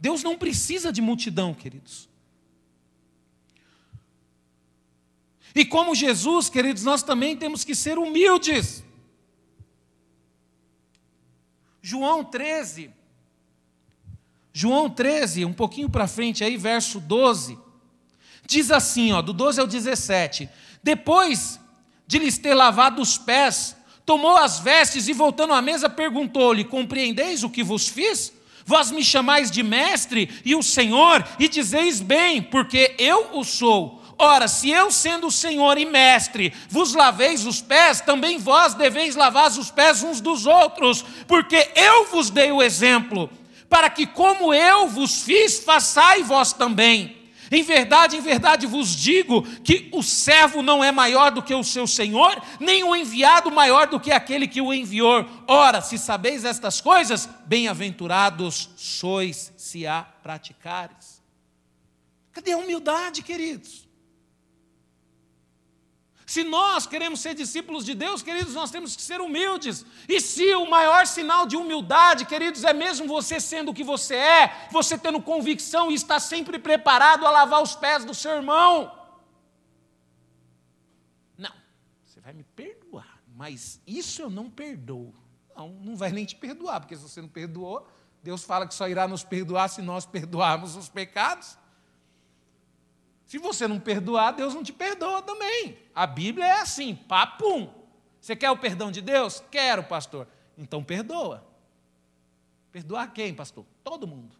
[0.00, 2.08] Deus não precisa de multidão, queridos.
[5.54, 8.82] E como Jesus, queridos, nós também temos que ser humildes.
[11.80, 12.90] João 13.
[14.52, 17.58] João 13, um pouquinho para frente aí, verso 12.
[18.46, 20.48] Diz assim, ó, do 12 ao 17:
[20.82, 21.58] Depois
[22.06, 27.42] de lhes ter lavado os pés, tomou as vestes e, voltando à mesa, perguntou-lhe: Compreendeis
[27.42, 28.32] o que vos fiz?
[28.64, 34.02] Vós me chamais de mestre e o Senhor, e dizeis bem, porque eu o sou.
[34.18, 39.16] Ora, se eu, sendo o Senhor e mestre, vos laveis os pés, também vós deveis
[39.16, 43.28] lavar os pés uns dos outros, porque eu vos dei o exemplo,
[43.72, 47.16] para que, como eu vos fiz, façai vós também.
[47.50, 51.64] Em verdade, em verdade vos digo que o servo não é maior do que o
[51.64, 55.26] seu senhor, nem o enviado maior do que aquele que o enviou.
[55.48, 61.22] Ora, se sabeis estas coisas, bem-aventurados sois se a praticares.
[62.30, 63.81] Cadê a humildade, queridos?
[66.32, 69.84] Se nós queremos ser discípulos de Deus, queridos, nós temos que ser humildes.
[70.08, 74.14] E se o maior sinal de humildade, queridos, é mesmo você sendo o que você
[74.14, 78.90] é, você tendo convicção e estar sempre preparado a lavar os pés do seu irmão.
[81.36, 81.52] Não,
[82.02, 85.14] você vai me perdoar, mas isso eu não perdoo.
[85.54, 87.86] Não, não vai nem te perdoar, porque se você não perdoou,
[88.22, 91.58] Deus fala que só irá nos perdoar se nós perdoarmos os pecados.
[93.32, 95.78] Se você não perdoar, Deus não te perdoa também.
[95.94, 97.72] A Bíblia é assim, papum.
[98.20, 99.42] Você quer o perdão de Deus?
[99.50, 100.28] Quero, pastor.
[100.58, 101.42] Então perdoa.
[102.70, 103.64] Perdoar quem, pastor?
[103.82, 104.36] Todo mundo.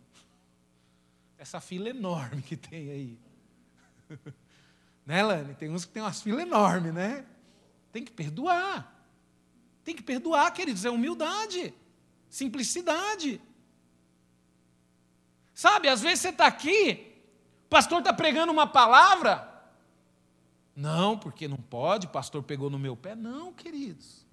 [1.38, 3.18] Essa fila enorme que tem aí.
[5.07, 5.55] né, Lani?
[5.55, 7.24] Tem uns que tem umas filas enormes, né?
[7.92, 8.94] Tem que perdoar.
[9.83, 11.72] Tem que perdoar, queridos, é humildade,
[12.28, 13.40] simplicidade.
[15.55, 17.12] Sabe, às vezes você está aqui,
[17.72, 19.48] pastor está pregando uma palavra.
[20.76, 23.14] Não, porque não pode, o pastor pegou no meu pé.
[23.14, 24.26] Não, queridos.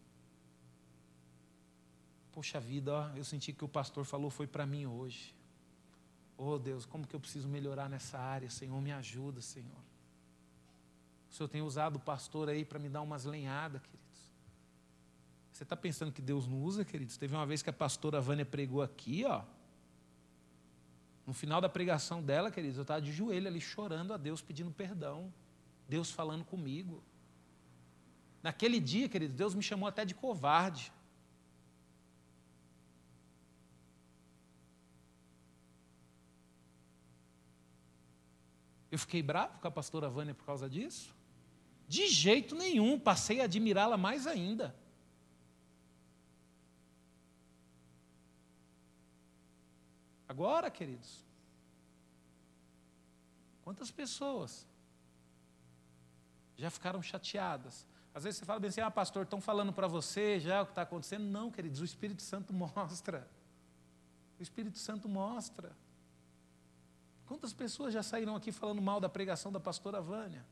[2.34, 5.34] Poxa vida, ó, eu senti que o pastor falou foi para mim hoje.
[6.38, 8.80] Oh Deus, como que eu preciso melhorar nessa área, Senhor?
[8.82, 9.84] Me ajuda, Senhor.
[11.30, 14.00] O Senhor tem usado o pastor aí para me dar umas lenhadas, queridos.
[15.54, 17.18] Você está pensando que Deus não usa, queridos?
[17.18, 19.44] Teve uma vez que a pastora Vânia pregou aqui, ó.
[21.30, 24.72] No final da pregação dela, queridos, eu estava de joelho ali chorando a Deus, pedindo
[24.72, 25.32] perdão.
[25.88, 27.04] Deus falando comigo.
[28.42, 30.92] Naquele dia, queridos, Deus me chamou até de covarde.
[38.92, 41.16] Eu fiquei bravo com a pastora Vânia por causa disso?
[41.88, 44.76] De jeito nenhum, passei a admirá-la mais ainda.
[50.30, 51.26] Agora, queridos,
[53.64, 54.68] quantas pessoas
[56.56, 57.88] já ficaram chateadas?
[58.14, 60.72] Às vezes você fala bem assim, ah, pastor, estão falando para você já o que
[60.72, 61.24] está acontecendo.
[61.24, 63.28] Não, queridos, o Espírito Santo mostra.
[64.40, 65.76] O Espírito Santo mostra.
[67.26, 70.46] Quantas pessoas já saíram aqui falando mal da pregação da pastora Vânia?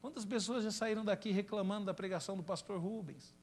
[0.00, 3.34] Quantas pessoas já saíram daqui reclamando da pregação do pastor Rubens?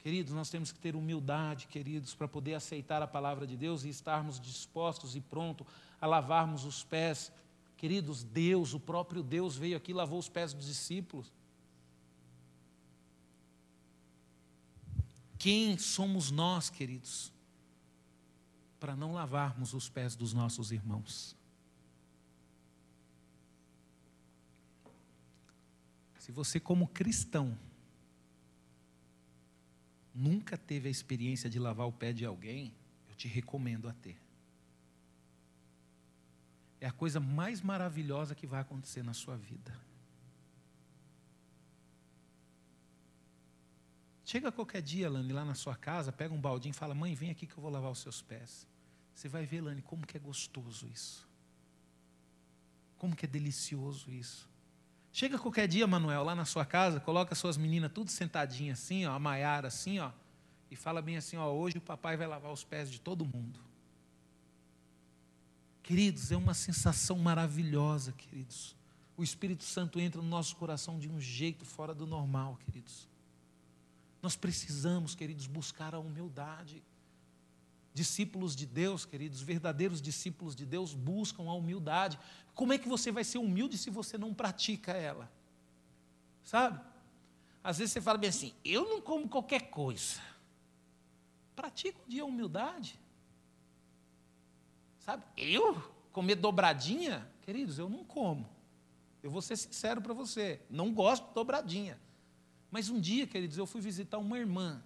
[0.00, 3.90] Queridos, nós temos que ter humildade, queridos, para poder aceitar a palavra de Deus e
[3.90, 5.66] estarmos dispostos e prontos
[6.00, 7.30] a lavarmos os pés.
[7.76, 11.30] Queridos, Deus, o próprio Deus veio aqui e lavou os pés dos discípulos.
[15.38, 17.30] Quem somos nós, queridos,
[18.78, 21.36] para não lavarmos os pés dos nossos irmãos?
[26.18, 27.58] Se você, como cristão,
[30.20, 32.74] nunca teve a experiência de lavar o pé de alguém,
[33.08, 34.18] eu te recomendo a ter.
[36.78, 39.74] É a coisa mais maravilhosa que vai acontecer na sua vida.
[44.24, 47.30] Chega qualquer dia, Lani, lá na sua casa, pega um baldinho e fala: Mãe, vem
[47.30, 48.66] aqui que eu vou lavar os seus pés.
[49.14, 51.28] Você vai ver, Lani, como que é gostoso isso.
[52.98, 54.49] Como que é delicioso isso.
[55.12, 59.12] Chega qualquer dia, Manuel, lá na sua casa, coloca suas meninas tudo sentadinhas assim, ó,
[59.12, 60.10] a Maiara assim, ó,
[60.70, 63.58] e fala bem assim, ó, hoje o papai vai lavar os pés de todo mundo.
[65.82, 68.76] Queridos, é uma sensação maravilhosa, queridos.
[69.16, 73.08] O Espírito Santo entra no nosso coração de um jeito fora do normal, queridos.
[74.22, 76.82] Nós precisamos, queridos, buscar a humildade.
[77.92, 82.18] Discípulos de Deus, queridos, verdadeiros discípulos de Deus buscam a humildade.
[82.54, 85.30] Como é que você vai ser humilde se você não pratica ela?
[86.44, 86.80] Sabe?
[87.62, 90.20] Às vezes você fala bem assim: eu não como qualquer coisa.
[91.54, 92.98] Pratica um dia a humildade.
[95.00, 95.24] Sabe?
[95.36, 95.76] Eu
[96.12, 98.48] comer dobradinha, queridos, eu não como.
[99.22, 102.00] Eu vou ser sincero para você, não gosto de dobradinha.
[102.70, 104.82] Mas um dia, queridos, eu fui visitar uma irmã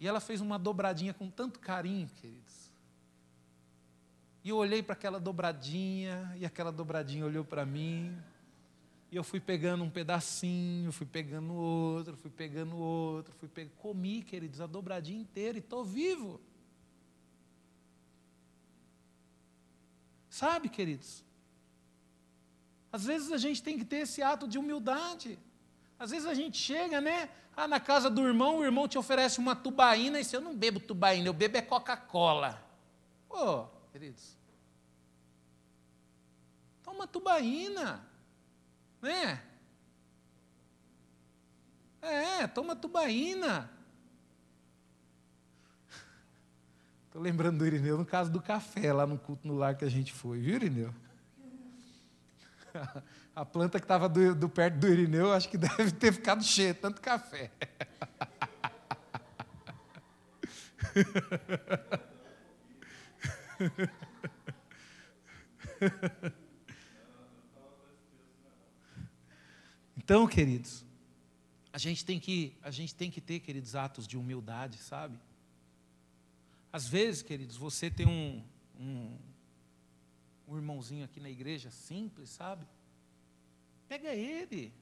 [0.00, 2.72] e ela fez uma dobradinha com tanto carinho, queridos.
[4.42, 8.14] E eu olhei para aquela dobradinha, e aquela dobradinha olhou para mim.
[9.10, 13.74] E eu fui pegando um pedacinho, fui pegando outro, fui pegando outro, fui pegando.
[13.76, 16.40] Comi, queridos, a dobradinha inteira e estou vivo.
[20.28, 21.24] Sabe, queridos?
[22.92, 25.38] Às vezes a gente tem que ter esse ato de humildade.
[26.04, 27.30] Às vezes a gente chega, né?
[27.56, 30.54] Ah, na casa do irmão, o irmão te oferece uma tubaína e se eu não
[30.54, 32.62] bebo tubaína, eu bebo é Coca-Cola.
[33.26, 34.36] Pô, queridos.
[36.82, 38.06] Toma tubaína.
[39.00, 39.42] Né?
[42.02, 43.70] É, toma tubaína.
[47.06, 49.90] Estou lembrando do Irineu no caso do café, lá no culto no lar que a
[49.90, 50.94] gente foi, viu, Irineu?
[53.34, 56.74] A planta que estava do, do, perto do Irineu, acho que deve ter ficado cheia,
[56.74, 57.50] tanto café.
[69.96, 70.84] Então, queridos,
[71.72, 75.18] a gente tem que, a gente tem que ter, queridos, atos de humildade, sabe?
[76.70, 78.44] Às vezes, queridos, você tem um,
[78.78, 79.16] um,
[80.46, 82.66] um irmãozinho aqui na igreja simples, sabe?
[83.88, 84.72] Pega ele,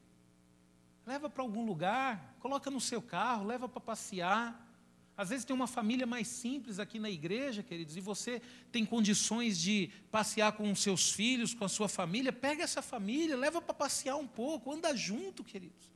[1.07, 4.69] leva para algum lugar, coloca no seu carro, leva para passear.
[5.17, 8.41] Às vezes tem uma família mais simples aqui na igreja, queridos, e você
[8.71, 13.37] tem condições de passear com os seus filhos, com a sua família, pega essa família,
[13.37, 15.93] leva para passear um pouco, anda junto, queridos.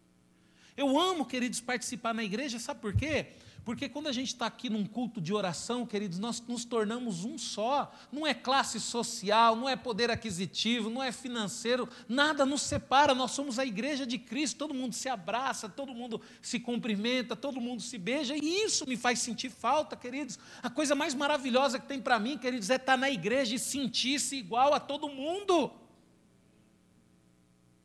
[0.76, 3.26] Eu amo, queridos, participar na igreja, sabe por quê?
[3.66, 7.36] Porque quando a gente está aqui num culto de oração, queridos, nós nos tornamos um
[7.36, 7.92] só.
[8.12, 13.12] Não é classe social, não é poder aquisitivo, não é financeiro, nada nos separa.
[13.12, 17.60] Nós somos a igreja de Cristo, todo mundo se abraça, todo mundo se cumprimenta, todo
[17.60, 20.38] mundo se beija, e isso me faz sentir falta, queridos.
[20.62, 23.58] A coisa mais maravilhosa que tem para mim, queridos, é estar tá na igreja e
[23.58, 25.72] sentir-se igual a todo mundo.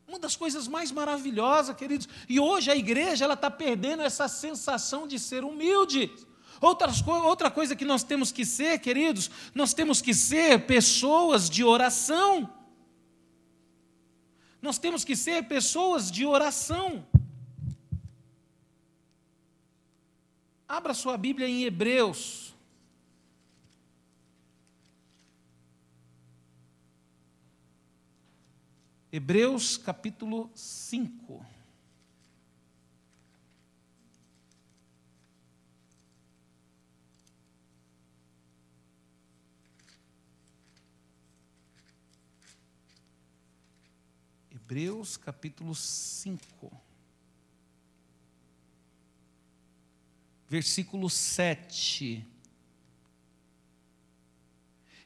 [0.06, 2.08] Uma das coisas mais maravilhosas, queridos.
[2.28, 6.10] E hoje a igreja ela está perdendo essa sensação de ser humilde.
[6.60, 11.64] Outras, outra coisa que nós temos que ser, queridos, nós temos que ser pessoas de
[11.64, 12.48] oração.
[14.60, 17.04] Nós temos que ser pessoas de oração.
[20.68, 22.51] Abra sua Bíblia em Hebreus,
[29.14, 31.44] Hebreus capítulo 5.
[44.50, 46.72] Hebreus capítulo 5,
[50.48, 52.31] versículo 7.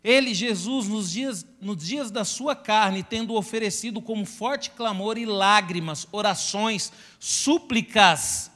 [0.07, 5.27] Ele, Jesus, nos dias, nos dias da sua carne, tendo oferecido como forte clamor e
[5.27, 8.49] lágrimas, orações, súplicas,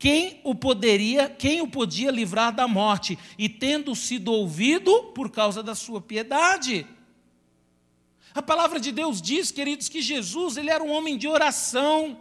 [0.00, 5.62] quem o poderia, quem o podia livrar da morte, e tendo sido ouvido por causa
[5.62, 6.84] da sua piedade.
[8.34, 12.18] A palavra de Deus diz, queridos, que Jesus, ele era um homem de oração.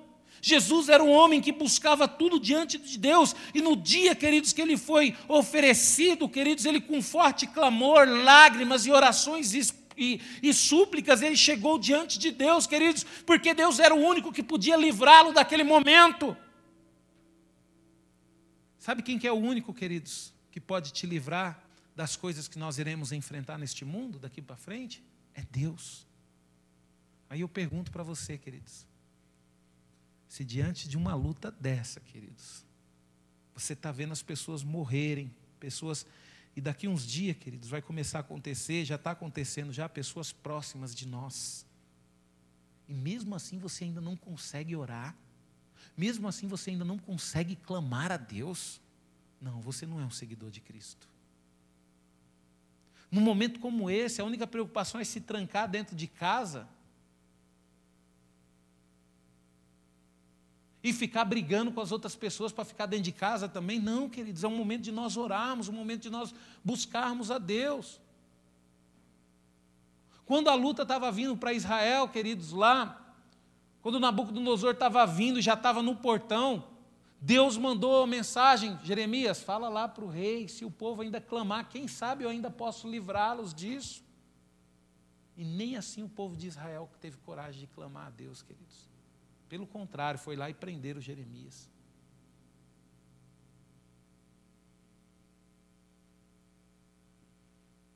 [0.47, 4.61] Jesus era um homem que buscava tudo diante de Deus, e no dia, queridos, que
[4.61, 9.55] ele foi oferecido, queridos, ele com forte clamor, lágrimas e orações
[9.97, 14.43] e, e, súplicas, ele chegou diante de Deus, queridos, porque Deus era o único que
[14.43, 16.37] podia livrá-lo daquele momento.
[18.77, 21.59] Sabe quem que é o único, queridos, que pode te livrar
[21.95, 25.03] das coisas que nós iremos enfrentar neste mundo daqui para frente?
[25.33, 26.05] É Deus.
[27.31, 28.85] Aí eu pergunto para você, queridos,
[30.35, 32.65] se diante de uma luta dessa, queridos,
[33.53, 36.05] você está vendo as pessoas morrerem, pessoas.
[36.57, 40.93] E daqui uns dias, queridos, vai começar a acontecer, já está acontecendo, já pessoas próximas
[40.93, 41.65] de nós.
[42.85, 45.15] E mesmo assim você ainda não consegue orar,
[45.95, 48.81] mesmo assim você ainda não consegue clamar a Deus.
[49.39, 51.07] Não, você não é um seguidor de Cristo.
[53.09, 56.67] Num momento como esse, a única preocupação é se trancar dentro de casa
[60.85, 63.79] e ficar brigando com as outras pessoas para ficar dentro de casa também.
[63.79, 66.31] Não, queridos, é um momento de nós orarmos, um momento de nós
[66.63, 67.99] buscarmos a Deus.
[70.27, 73.03] Quando a luta estava vindo para Israel, queridos, lá,
[73.81, 76.63] quando Nabucodonosor estava vindo, já estava no portão,
[77.19, 81.67] Deus mandou a mensagem, Jeremias, fala lá para o rei, se o povo ainda clamar,
[81.67, 84.03] quem sabe eu ainda posso livrá-los disso.
[85.35, 88.94] E nem assim o povo de Israel teve coragem de clamar a Deus, queridos.
[89.47, 91.69] Pelo contrário, foi lá e prenderam Jeremias.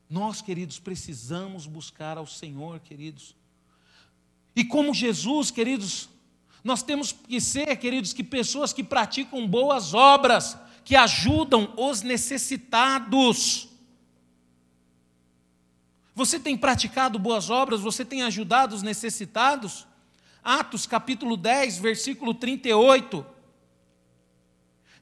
[0.08, 3.36] Nós, queridos, precisamos buscar ao Senhor, queridos.
[4.56, 6.08] E como Jesus, queridos,
[6.64, 13.68] nós temos que ser, queridos, que pessoas que praticam boas obras, que ajudam os necessitados.
[16.14, 17.80] Você tem praticado boas obras?
[17.80, 19.86] Você tem ajudado os necessitados?
[20.42, 23.24] Atos capítulo 10, versículo 38.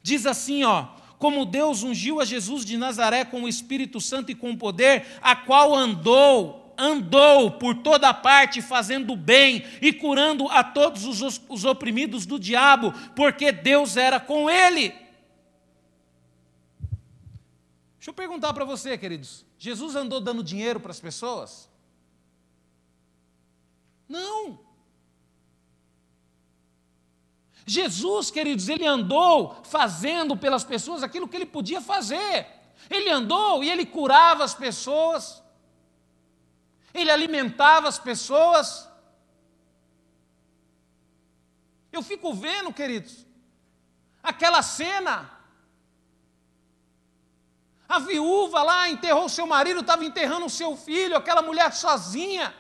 [0.03, 4.35] Diz assim, ó: Como Deus ungiu a Jesus de Nazaré com o Espírito Santo e
[4.35, 11.05] com poder, a qual andou, andou por toda parte fazendo bem e curando a todos
[11.05, 14.91] os, os oprimidos do diabo, porque Deus era com ele.
[17.99, 21.69] Deixa eu perguntar para você, queridos: Jesus andou dando dinheiro para as pessoas?
[24.09, 24.68] Não.
[27.69, 32.47] Jesus, queridos, ele andou fazendo pelas pessoas aquilo que ele podia fazer.
[32.89, 35.43] Ele andou e ele curava as pessoas,
[36.95, 38.89] ele alimentava as pessoas.
[41.93, 43.27] Eu fico vendo, queridos,
[44.23, 45.31] aquela cena.
[47.87, 52.55] A viúva lá enterrou seu marido, estava enterrando o seu filho, aquela mulher sozinha.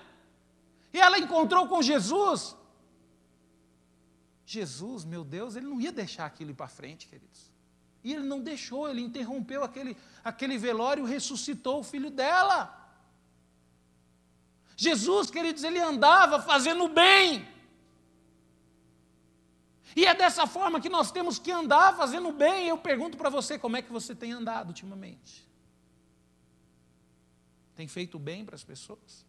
[0.93, 2.58] E ela encontrou com Jesus.
[4.51, 7.53] Jesus, meu Deus, ele não ia deixar aquilo ir para frente, queridos.
[8.03, 9.95] E ele não deixou, ele interrompeu aquele,
[10.25, 12.75] aquele velório e ressuscitou o filho dela.
[14.75, 17.47] Jesus, queridos, ele andava fazendo bem.
[19.95, 22.69] E é dessa forma que nós temos que andar fazendo bem.
[22.69, 25.47] Eu pergunto para você, como é que você tem andado ultimamente?
[27.77, 29.28] Tem feito bem para as pessoas?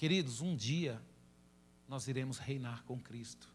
[0.00, 0.98] Queridos, um dia
[1.86, 3.46] nós iremos reinar com Cristo.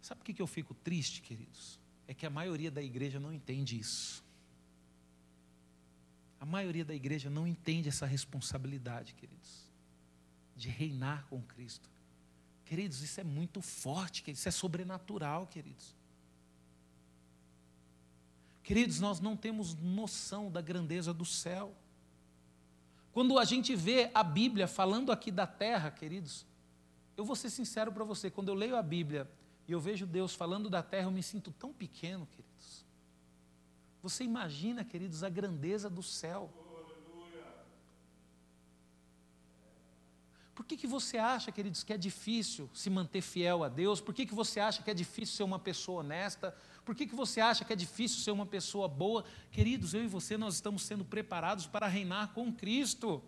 [0.00, 1.80] Sabe por que eu fico triste, queridos?
[2.06, 4.22] É que a maioria da igreja não entende isso.
[6.38, 9.64] A maioria da igreja não entende essa responsabilidade, queridos,
[10.54, 11.90] de reinar com Cristo.
[12.64, 15.96] Queridos, isso é muito forte, queridos, isso é sobrenatural, queridos.
[18.62, 21.74] Queridos, nós não temos noção da grandeza do céu.
[23.16, 26.44] Quando a gente vê a Bíblia falando aqui da terra, queridos,
[27.16, 29.26] eu vou ser sincero para você, quando eu leio a Bíblia
[29.66, 32.84] e eu vejo Deus falando da terra, eu me sinto tão pequeno, queridos.
[34.02, 36.52] Você imagina, queridos, a grandeza do céu.
[40.54, 43.98] Por que, que você acha, queridos, que é difícil se manter fiel a Deus?
[43.98, 46.54] Por que, que você acha que é difícil ser uma pessoa honesta?
[46.86, 49.24] Por que, que você acha que é difícil ser uma pessoa boa?
[49.50, 53.20] Queridos, eu e você, nós estamos sendo preparados para reinar com Cristo.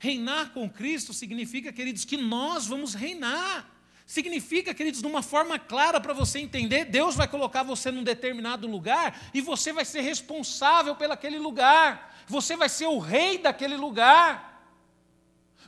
[0.00, 3.70] Reinar com Cristo significa, queridos, que nós vamos reinar.
[4.04, 8.66] Significa, queridos, de uma forma clara para você entender, Deus vai colocar você num determinado
[8.66, 12.12] lugar e você vai ser responsável pelaquele lugar.
[12.26, 14.66] Você vai ser o rei daquele lugar.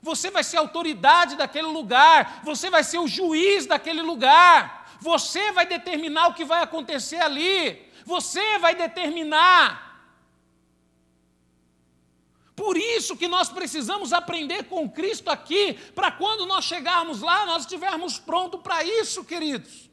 [0.02, 2.40] Você vai ser a autoridade daquele lugar.
[2.42, 4.83] Você vai ser o juiz daquele lugar.
[5.10, 7.58] Você vai determinar o que vai acontecer ali.
[8.06, 9.64] Você vai determinar.
[12.56, 17.64] Por isso que nós precisamos aprender com Cristo aqui, para quando nós chegarmos lá, nós
[17.64, 19.90] estivermos prontos para isso, queridos.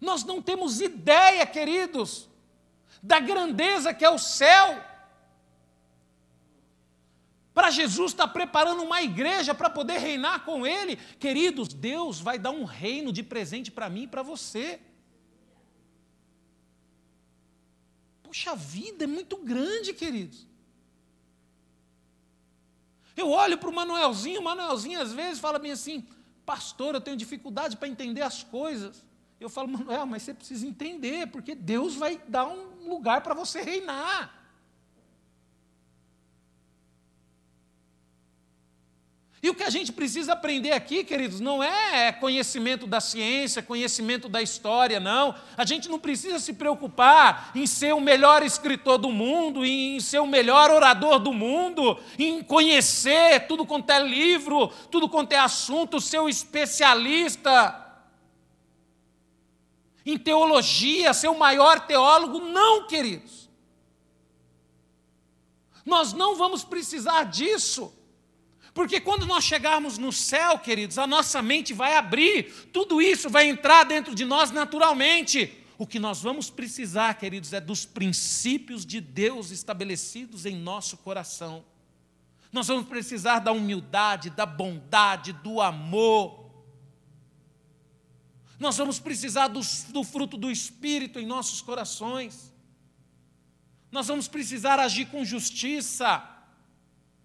[0.00, 2.26] Nós não temos ideia, queridos,
[3.02, 4.82] da grandeza que é o céu
[7.58, 10.94] para Jesus estar tá preparando uma igreja para poder reinar com Ele.
[11.18, 14.78] Queridos, Deus vai dar um reino de presente para mim e para você.
[18.22, 20.46] Puxa vida, é muito grande, queridos.
[23.16, 26.06] Eu olho para o Manuelzinho, o Manuelzinho às vezes fala bem assim,
[26.46, 29.04] pastor, eu tenho dificuldade para entender as coisas.
[29.40, 33.62] Eu falo, Manuel, mas você precisa entender, porque Deus vai dar um lugar para você
[33.62, 34.37] reinar.
[39.40, 44.28] E o que a gente precisa aprender aqui, queridos, não é conhecimento da ciência, conhecimento
[44.28, 45.32] da história, não.
[45.56, 50.18] A gente não precisa se preocupar em ser o melhor escritor do mundo, em ser
[50.18, 56.00] o melhor orador do mundo, em conhecer tudo quanto é livro, tudo quanto é assunto,
[56.00, 57.86] ser o especialista
[60.04, 62.40] em teologia, ser o maior teólogo.
[62.40, 63.48] Não, queridos.
[65.84, 67.92] Nós não vamos precisar disso.
[68.78, 73.48] Porque quando nós chegarmos no céu, queridos, a nossa mente vai abrir, tudo isso vai
[73.48, 75.52] entrar dentro de nós naturalmente.
[75.76, 81.64] O que nós vamos precisar, queridos, é dos princípios de Deus estabelecidos em nosso coração.
[82.52, 86.48] Nós vamos precisar da humildade, da bondade, do amor.
[88.60, 92.54] Nós vamos precisar do, do fruto do Espírito em nossos corações.
[93.90, 96.37] Nós vamos precisar agir com justiça.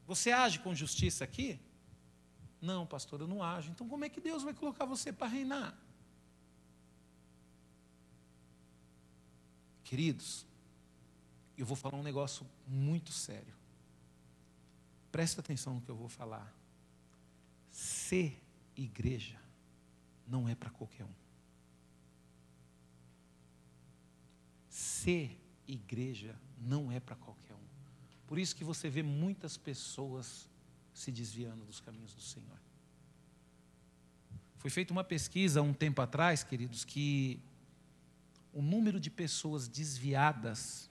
[0.05, 1.59] Você age com justiça aqui?
[2.61, 3.71] Não, pastor, eu não ajo.
[3.71, 5.77] Então, como é que Deus vai colocar você para reinar?
[9.83, 10.45] Queridos,
[11.57, 13.53] eu vou falar um negócio muito sério.
[15.11, 16.51] Presta atenção no que eu vou falar.
[17.69, 18.41] Ser
[18.75, 19.39] igreja
[20.25, 21.13] não é para qualquer um.
[24.69, 25.37] Ser
[25.67, 27.42] igreja não é para qualquer
[28.33, 30.49] por isso que você vê muitas pessoas
[30.91, 32.59] se desviando dos caminhos do Senhor.
[34.57, 37.39] Foi feita uma pesquisa um tempo atrás, queridos, que
[38.51, 40.89] o número de pessoas desviadas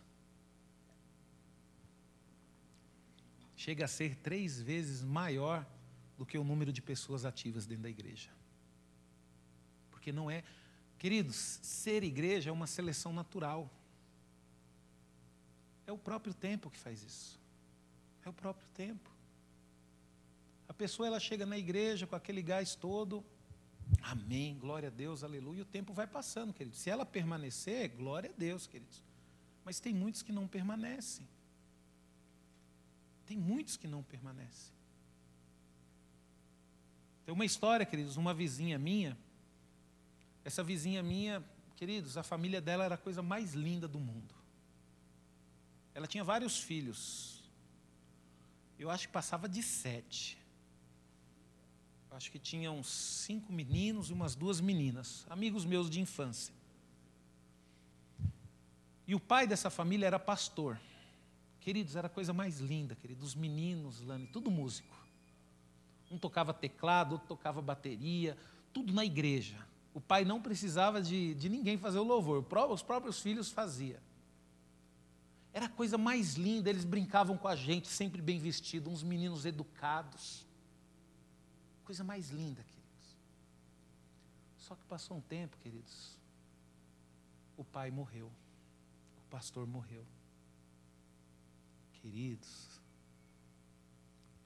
[3.57, 5.67] chega a ser três vezes maior
[6.17, 8.31] do que o número de pessoas ativas dentro da igreja.
[9.91, 10.45] Porque não é.
[10.97, 13.69] Queridos, ser igreja é uma seleção natural.
[15.87, 17.41] É o próprio tempo que faz isso.
[18.25, 19.11] É o próprio tempo.
[20.69, 23.25] A pessoa ela chega na igreja com aquele gás todo,
[24.01, 25.59] Amém, glória a Deus, aleluia.
[25.59, 26.79] E o tempo vai passando, queridos.
[26.79, 29.03] Se ela permanecer, glória a Deus, queridos.
[29.65, 31.29] Mas tem muitos que não permanecem.
[33.27, 34.73] Tem muitos que não permanecem.
[37.25, 39.17] Tem uma história, queridos, uma vizinha minha.
[40.45, 41.45] Essa vizinha minha,
[41.77, 44.35] queridos, a família dela era a coisa mais linda do mundo.
[45.95, 47.43] Ela tinha vários filhos.
[48.79, 50.39] Eu acho que passava de sete.
[52.11, 56.53] Eu acho que tinha uns cinco meninos e umas duas meninas, amigos meus de infância.
[59.07, 60.79] E o pai dessa família era pastor.
[61.61, 63.29] Queridos, era a coisa mais linda, queridos.
[63.29, 64.95] Os meninos, Lani, tudo músico.
[66.11, 68.37] Um tocava teclado, outro tocava bateria,
[68.73, 69.57] tudo na igreja.
[69.95, 74.01] O pai não precisava de, de ninguém fazer o louvor, os próprios filhos faziam.
[75.53, 79.45] Era a coisa mais linda, eles brincavam com a gente, sempre bem vestidos, uns meninos
[79.45, 80.47] educados.
[81.85, 83.17] Coisa mais linda, queridos.
[84.57, 86.17] Só que passou um tempo, queridos,
[87.57, 88.33] o pai morreu,
[89.19, 90.07] o pastor morreu.
[92.01, 92.81] Queridos,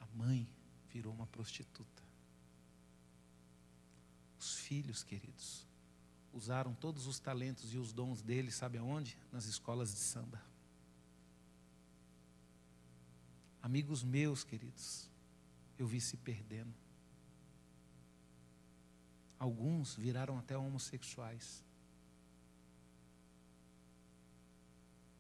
[0.01, 0.49] a mãe
[0.91, 2.03] virou uma prostituta.
[4.39, 5.65] Os filhos, queridos,
[6.33, 9.17] usaram todos os talentos e os dons deles, sabe aonde?
[9.31, 10.43] Nas escolas de samba.
[13.67, 15.11] Amigos meus, queridos,
[15.77, 16.73] eu vi se perdendo.
[19.41, 21.65] Alguns viraram até homossexuais.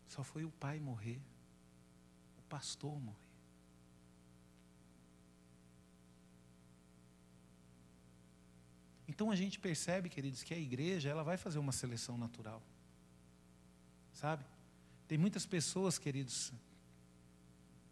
[0.07, 1.20] Só foi o pai morrer,
[2.38, 3.18] o pastor morrer.
[9.09, 12.62] Então a gente percebe, queridos, que a igreja ela vai fazer uma seleção natural.
[14.12, 14.44] Sabe?
[15.09, 16.53] Tem muitas pessoas, queridos,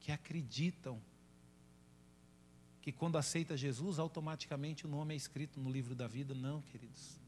[0.05, 1.01] que acreditam
[2.83, 6.35] que quando aceita Jesus, automaticamente o nome é escrito no livro da vida.
[6.35, 7.19] Não, queridos.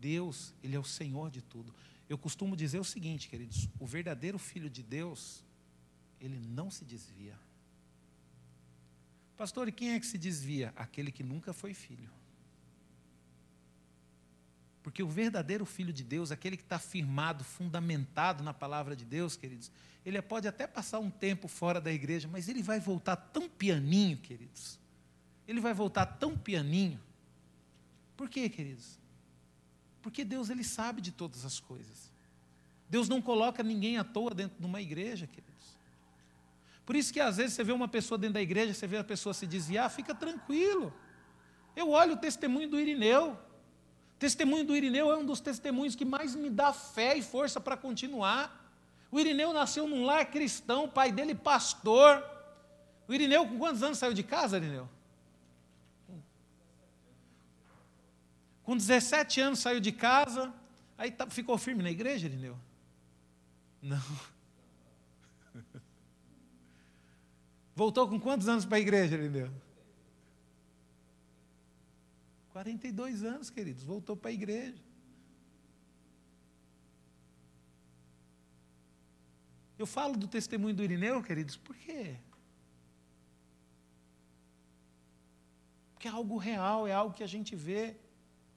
[0.00, 1.74] Deus, Ele é o Senhor de tudo.
[2.08, 5.44] Eu costumo dizer o seguinte, queridos: o verdadeiro filho de Deus,
[6.18, 7.38] ele não se desvia.
[9.36, 10.72] Pastor, e quem é que se desvia?
[10.76, 12.08] Aquele que nunca foi filho.
[14.82, 19.36] Porque o verdadeiro filho de Deus, aquele que está firmado, fundamentado na palavra de Deus,
[19.36, 19.70] queridos,
[20.06, 24.16] ele pode até passar um tempo fora da igreja, mas ele vai voltar tão pianinho,
[24.16, 24.78] queridos.
[25.48, 27.00] Ele vai voltar tão pianinho.
[28.16, 29.00] Por quê, queridos?
[30.00, 32.12] Porque Deus ele sabe de todas as coisas.
[32.88, 35.76] Deus não coloca ninguém à toa dentro de uma igreja, queridos.
[36.84, 39.04] Por isso que às vezes você vê uma pessoa dentro da igreja, você vê a
[39.04, 40.94] pessoa se desviar, fica tranquilo.
[41.74, 43.32] Eu olho o testemunho do Irineu.
[43.32, 47.60] O testemunho do Irineu é um dos testemunhos que mais me dá fé e força
[47.60, 48.65] para continuar.
[49.10, 52.24] O Irineu nasceu num lar cristão, o pai dele pastor.
[53.08, 54.88] O Irineu, com quantos anos saiu de casa, Irineu?
[58.62, 60.52] Com 17 anos saiu de casa,
[60.98, 62.58] aí tá, ficou firme na igreja, Irineu?
[63.80, 64.02] Não.
[67.76, 69.50] Voltou com quantos anos para a igreja, Irineu?
[72.56, 74.85] 42 anos, queridos, voltou para a igreja.
[79.86, 82.16] Eu falo do testemunho do Irineu, queridos, por quê?
[85.94, 87.94] Porque é algo real, é algo que a gente vê.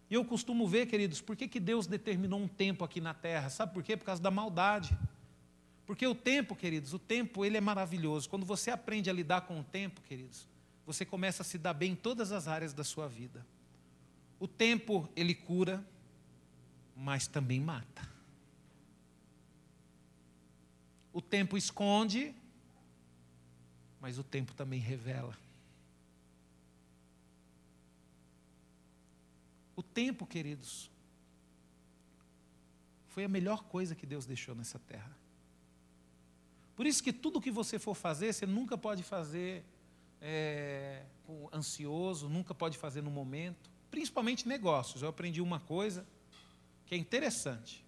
[0.09, 3.47] E eu costumo ver, queridos, por que, que Deus determinou um tempo aqui na terra?
[3.51, 3.95] Sabe por quê?
[3.95, 4.97] Por causa da maldade.
[5.85, 8.27] Porque o tempo, queridos, o tempo ele é maravilhoso.
[8.27, 10.47] Quando você aprende a lidar com o tempo, queridos,
[10.83, 13.45] você começa a se dar bem em todas as áreas da sua vida.
[14.39, 15.85] O tempo, ele cura,
[16.95, 18.18] mas também mata.
[21.13, 22.35] O tempo esconde,
[23.99, 25.37] mas o tempo também revela.
[29.75, 30.89] O tempo, queridos,
[33.07, 35.17] foi a melhor coisa que Deus deixou nessa terra.
[36.75, 39.65] Por isso que tudo que você for fazer, você nunca pode fazer
[40.21, 41.03] é,
[41.53, 45.01] ansioso, nunca pode fazer no momento principalmente negócios.
[45.01, 46.05] Eu aprendi uma coisa
[46.85, 47.83] que é interessante.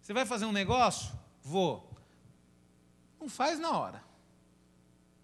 [0.00, 1.12] Você vai fazer um negócio?
[1.42, 1.91] Vou.
[3.22, 4.02] Não faz na hora.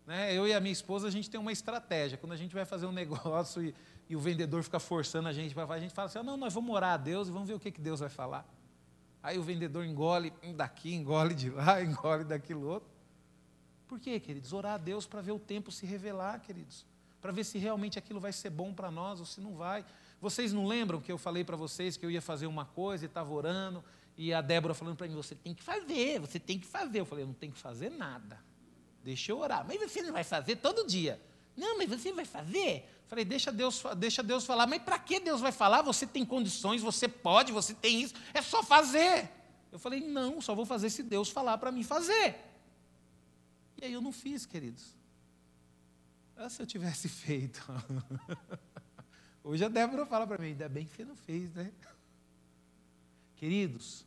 [0.07, 0.32] Né?
[0.32, 2.16] Eu e a minha esposa, a gente tem uma estratégia.
[2.16, 3.74] Quando a gente vai fazer um negócio e,
[4.09, 6.55] e o vendedor fica forçando a gente para fazer, a gente fala assim: não, nós
[6.55, 8.46] vamos orar a Deus e vamos ver o que, que Deus vai falar.
[9.20, 12.88] Aí o vendedor engole daqui, engole de lá, engole daquilo outro.
[13.88, 14.53] Por quê, queridos?
[14.53, 16.86] Orar a Deus para ver o tempo se revelar, queridos
[17.20, 19.84] para ver se realmente aquilo vai ser bom para nós ou se não vai.
[20.20, 23.07] Vocês não lembram que eu falei para vocês que eu ia fazer uma coisa e
[23.07, 23.84] estava orando,
[24.19, 26.99] e a Débora falando para mim: você tem que fazer, você tem que fazer.
[26.99, 28.39] Eu falei: eu não tenho que fazer nada.
[29.05, 29.64] Deixa eu orar.
[29.66, 31.21] Mas você não vai fazer todo dia.
[31.57, 32.85] Não, mas você vai fazer?
[33.07, 34.66] Falei, deixa Deus, deixa Deus falar.
[34.66, 35.83] Mas para que Deus vai falar?
[35.83, 39.31] Você tem condições, você pode, você tem isso, é só fazer.
[39.73, 42.37] Eu falei, não, só vou fazer se Deus falar para mim fazer.
[43.81, 44.95] E aí eu não fiz, queridos.
[46.37, 47.64] Ah, se eu tivesse feito.
[49.43, 51.73] Hoje a Débora fala para mim, ainda bem que você não fez, né?
[53.37, 54.05] Queridos,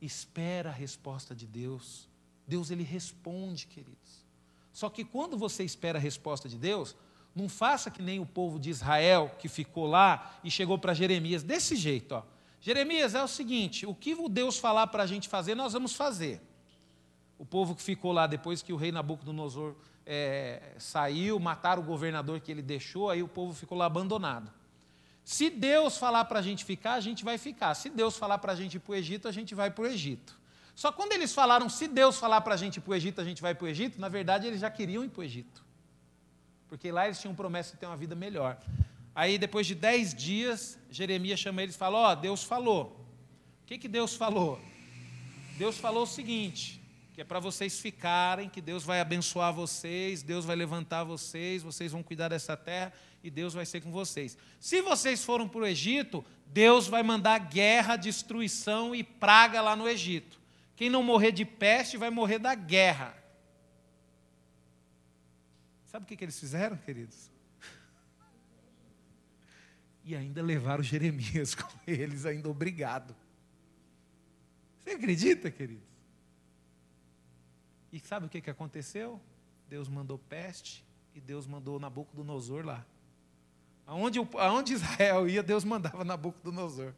[0.00, 2.08] espera a resposta de Deus.
[2.46, 4.26] Deus ele responde, queridos.
[4.72, 6.96] Só que quando você espera a resposta de Deus,
[7.34, 11.42] não faça que nem o povo de Israel que ficou lá e chegou para Jeremias
[11.42, 12.22] desse jeito, ó.
[12.60, 15.94] Jeremias, é o seguinte: o que o Deus falar para a gente fazer, nós vamos
[15.94, 16.40] fazer.
[17.38, 22.40] O povo que ficou lá depois que o rei Nabucodonosor é, saiu, mataram o governador
[22.40, 24.50] que ele deixou, aí o povo ficou lá abandonado.
[25.28, 27.74] Se Deus falar para a gente ficar, a gente vai ficar.
[27.74, 29.86] Se Deus falar para a gente ir para o Egito, a gente vai para o
[29.86, 30.40] Egito.
[30.74, 33.24] Só quando eles falaram, se Deus falar para a gente ir para o Egito, a
[33.24, 35.62] gente vai para o Egito, na verdade eles já queriam ir para o Egito.
[36.66, 38.56] Porque lá eles tinham promessa de ter uma vida melhor.
[39.14, 42.98] Aí, depois de dez dias, Jeremias chama eles e fala: Ó, oh, Deus falou.
[43.64, 44.58] O que, que Deus falou?
[45.58, 46.80] Deus falou o seguinte:
[47.12, 51.92] que é para vocês ficarem, que Deus vai abençoar vocês, Deus vai levantar vocês, vocês
[51.92, 52.94] vão cuidar dessa terra
[53.28, 54.36] e Deus vai ser com vocês.
[54.58, 59.86] Se vocês foram para o Egito, Deus vai mandar guerra, destruição e praga lá no
[59.86, 60.40] Egito.
[60.74, 63.14] Quem não morrer de peste vai morrer da guerra.
[65.84, 67.30] Sabe o que, que eles fizeram, queridos?
[70.04, 73.14] E ainda levaram Jeremias com eles, ainda obrigado.
[74.78, 75.86] Você acredita, queridos?
[77.92, 79.20] E sabe o que, que aconteceu?
[79.68, 80.82] Deus mandou peste
[81.14, 82.86] e Deus mandou Nabucodonosor lá.
[83.88, 86.92] Aonde, aonde Israel ia, Deus mandava Nabucodonosor.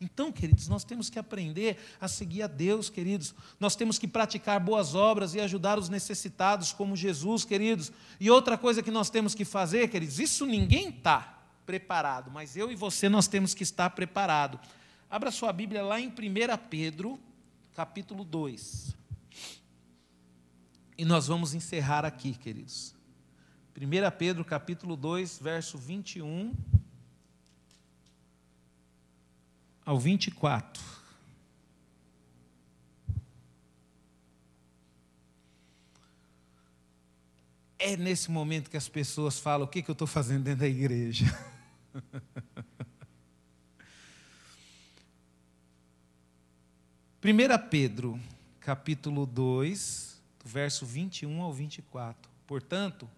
[0.00, 3.34] Então, queridos, nós temos que aprender a seguir a Deus, queridos.
[3.60, 7.92] Nós temos que praticar boas obras e ajudar os necessitados, como Jesus, queridos.
[8.18, 12.72] E outra coisa que nós temos que fazer, queridos, isso ninguém está preparado, mas eu
[12.72, 14.58] e você nós temos que estar preparado.
[15.10, 16.12] Abra sua Bíblia lá em 1
[16.70, 17.20] Pedro,
[17.74, 18.96] capítulo 2.
[20.96, 22.94] E nós vamos encerrar aqui, queridos.
[23.74, 26.54] 1 Pedro capítulo 2, verso 21
[29.84, 30.82] ao 24.
[37.78, 40.68] É nesse momento que as pessoas falam: o que, que eu estou fazendo dentro da
[40.68, 41.24] igreja?
[47.20, 48.20] Primeira Pedro,
[48.60, 52.30] capítulo 2, do verso 21 ao 24.
[52.46, 53.08] Portanto,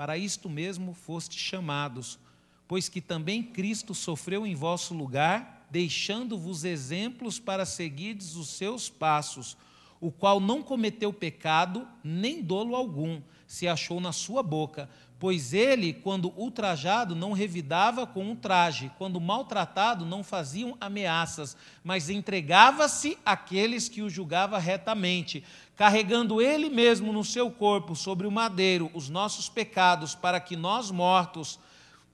[0.00, 2.18] para isto mesmo foste chamados,
[2.66, 9.58] pois que também Cristo sofreu em vosso lugar, deixando-vos exemplos para seguirdes os seus passos,
[10.00, 14.88] o qual não cometeu pecado, nem dolo algum, se achou na sua boca,
[15.20, 21.54] pois ele, quando ultrajado, não revidava com um traje, quando maltratado, não faziam ameaças,
[21.84, 25.44] mas entregava-se àqueles que o julgava retamente,
[25.76, 30.90] carregando ele mesmo no seu corpo sobre o madeiro os nossos pecados, para que nós
[30.90, 31.58] mortos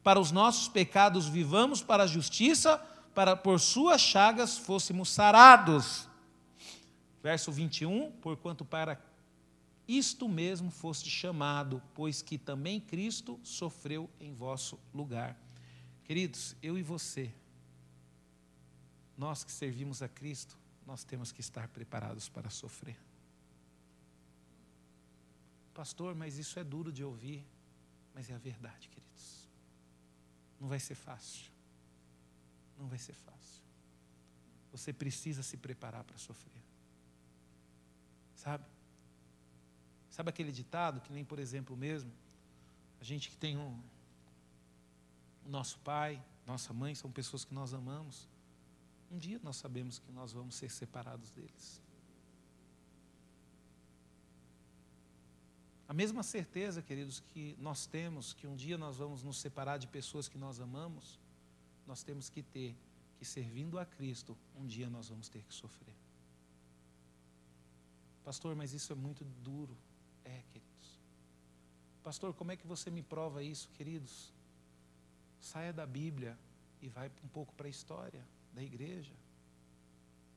[0.03, 2.81] para os nossos pecados vivamos para a justiça,
[3.15, 6.09] para por suas chagas fôssemos sarados.
[7.23, 8.97] Verso 21, porquanto para
[9.89, 15.39] isto mesmo foste chamado, pois que também Cristo sofreu em vosso lugar.
[16.05, 17.33] Queridos, eu e você,
[19.17, 22.99] nós que servimos a Cristo, nós temos que estar preparados para sofrer.
[25.73, 27.45] Pastor, mas isso é duro de ouvir,
[28.15, 29.49] mas é a verdade, queridos.
[30.61, 31.51] Não vai ser fácil.
[32.79, 33.63] Não vai ser fácil.
[34.73, 36.63] Você precisa se preparar para sofrer.
[38.35, 38.65] Sabe?
[40.17, 42.11] Sabe aquele ditado que nem, por exemplo, mesmo,
[42.99, 43.79] a gente que tem um,
[45.45, 48.27] o nosso pai, nossa mãe, são pessoas que nós amamos.
[49.11, 51.83] Um dia nós sabemos que nós vamos ser separados deles.
[55.87, 59.87] A mesma certeza, queridos, que nós temos que um dia nós vamos nos separar de
[59.87, 61.21] pessoas que nós amamos,
[61.87, 62.75] nós temos que ter
[63.19, 65.95] que, servindo a Cristo, um dia nós vamos ter que sofrer.
[68.25, 69.77] Pastor, mas isso é muito duro.
[72.07, 74.33] Pastor, como é que você me prova isso, queridos?
[75.41, 76.39] Saia da Bíblia
[76.81, 79.13] e vai um pouco para a história da igreja.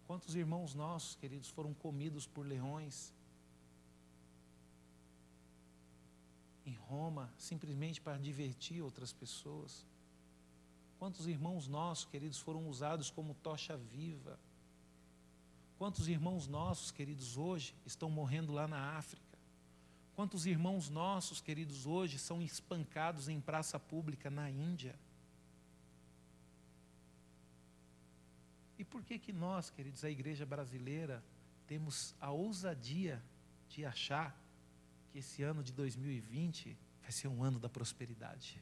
[0.08, 3.14] Quantos irmãos nossos, queridos, foram comidos por leões
[6.66, 9.86] em Roma, simplesmente para divertir outras pessoas?
[10.98, 14.40] Quantos irmãos nossos, queridos, foram usados como tocha viva?
[15.78, 19.29] Quantos irmãos nossos, queridos, hoje estão morrendo lá na África?
[20.20, 24.94] Quantos irmãos nossos, queridos, hoje são espancados em praça pública na Índia?
[28.78, 31.24] E por que que nós, queridos, a igreja brasileira,
[31.66, 33.24] temos a ousadia
[33.70, 34.38] de achar
[35.10, 38.62] que esse ano de 2020 vai ser um ano da prosperidade?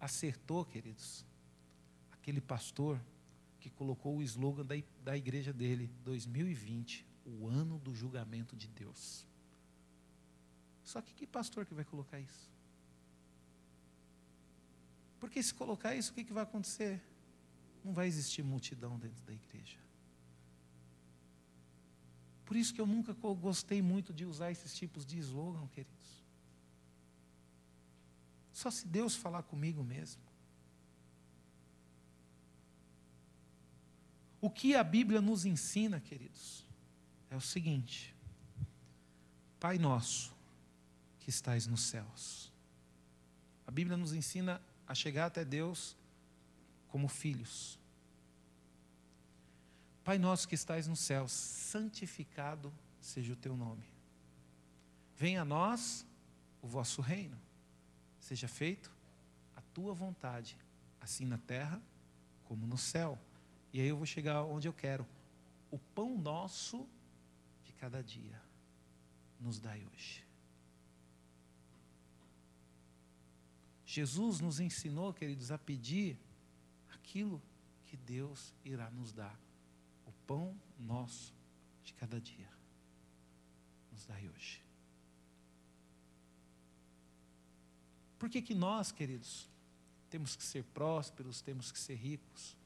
[0.00, 1.24] Acertou, queridos,
[2.10, 3.00] aquele pastor
[3.60, 4.74] que colocou o slogan da,
[5.04, 9.26] da igreja dele, 2020, o ano do julgamento de Deus.
[10.84, 12.50] Só que que pastor que vai colocar isso?
[15.18, 17.02] Porque se colocar isso, o que, que vai acontecer?
[17.82, 19.78] Não vai existir multidão dentro da igreja.
[22.44, 26.22] Por isso que eu nunca gostei muito de usar esses tipos de slogan, queridos.
[28.52, 30.22] Só se Deus falar comigo mesmo.
[34.40, 36.66] O que a Bíblia nos ensina, queridos,
[37.34, 38.14] é o seguinte:
[39.58, 40.32] Pai nosso
[41.18, 42.52] que estais nos céus.
[43.66, 45.96] A Bíblia nos ensina a chegar até Deus
[46.88, 47.78] como filhos.
[50.04, 53.84] Pai nosso que estais nos céus, santificado seja o teu nome.
[55.16, 56.06] Venha a nós
[56.62, 57.40] o vosso reino.
[58.20, 58.92] Seja feito
[59.56, 60.56] a tua vontade,
[61.00, 61.82] assim na terra
[62.44, 63.18] como no céu.
[63.72, 65.06] E aí eu vou chegar onde eu quero.
[65.70, 66.86] O pão nosso
[67.74, 68.40] cada dia
[69.40, 70.24] nos dai hoje.
[73.84, 76.18] Jesus nos ensinou, queridos, a pedir
[76.92, 77.40] aquilo
[77.84, 79.38] que Deus irá nos dar.
[80.04, 81.32] O pão nosso
[81.84, 82.50] de cada dia.
[83.92, 84.60] Nos dai hoje.
[88.18, 89.48] Por que, que nós, queridos,
[90.10, 92.56] temos que ser prósperos, temos que ser ricos?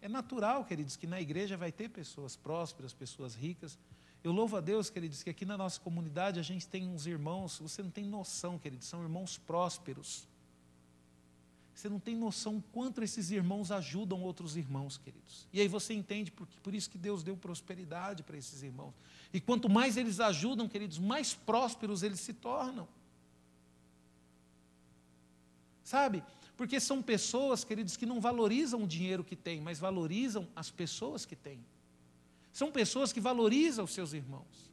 [0.00, 3.78] É natural, queridos, que na igreja vai ter pessoas prósperas, pessoas ricas.
[4.22, 7.58] Eu louvo a Deus, queridos, que aqui na nossa comunidade a gente tem uns irmãos,
[7.58, 10.28] você não tem noção, queridos, são irmãos prósperos.
[11.74, 15.48] Você não tem noção quanto esses irmãos ajudam outros irmãos, queridos.
[15.50, 18.92] E aí você entende por, por isso que Deus deu prosperidade para esses irmãos.
[19.32, 22.86] E quanto mais eles ajudam, queridos, mais prósperos eles se tornam.
[25.82, 26.22] Sabe?
[26.54, 31.24] Porque são pessoas, queridos, que não valorizam o dinheiro que têm, mas valorizam as pessoas
[31.24, 31.64] que têm.
[32.52, 34.70] São pessoas que valorizam os seus irmãos.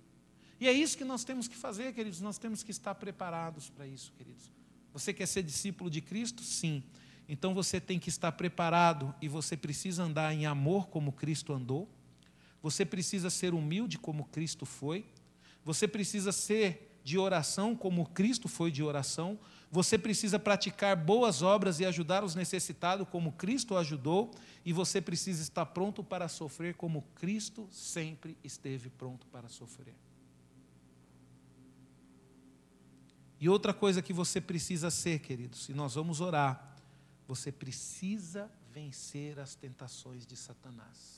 [0.59, 2.19] E é isso que nós temos que fazer, queridos.
[2.21, 4.51] Nós temos que estar preparados para isso, queridos.
[4.93, 6.41] Você quer ser discípulo de Cristo?
[6.43, 6.83] Sim.
[7.29, 11.87] Então você tem que estar preparado e você precisa andar em amor como Cristo andou.
[12.61, 15.05] Você precisa ser humilde como Cristo foi.
[15.63, 19.39] Você precisa ser de oração como Cristo foi de oração.
[19.71, 24.29] Você precisa praticar boas obras e ajudar os necessitados como Cristo ajudou.
[24.65, 29.95] E você precisa estar pronto para sofrer como Cristo sempre esteve pronto para sofrer.
[33.39, 36.75] E outra coisa que você precisa ser, queridos, e nós vamos orar,
[37.25, 41.16] você precisa vencer as tentações de Satanás.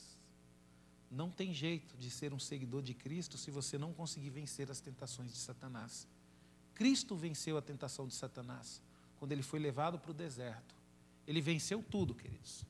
[1.12, 4.80] Não tem jeito de ser um seguidor de Cristo se você não conseguir vencer as
[4.80, 6.08] tentações de Satanás.
[6.76, 8.82] Cristo venceu a tentação de Satanás
[9.18, 10.76] quando ele foi levado para o deserto.
[11.28, 12.66] Ele venceu tudo, queridos.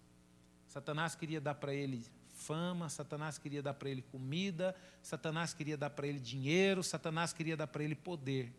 [0.67, 2.03] Satanás queria dar para ele
[2.39, 7.57] fama, Satanás queria dar para ele comida, Satanás queria dar para ele dinheiro, Satanás queria
[7.57, 8.53] dar para ele poder.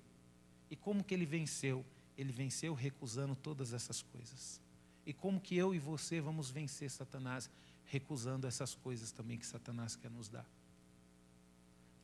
[0.71, 1.85] E como que ele venceu?
[2.17, 4.61] Ele venceu recusando todas essas coisas.
[5.05, 7.51] E como que eu e você vamos vencer Satanás
[7.91, 10.47] recusando essas coisas também que Satanás quer nos dar?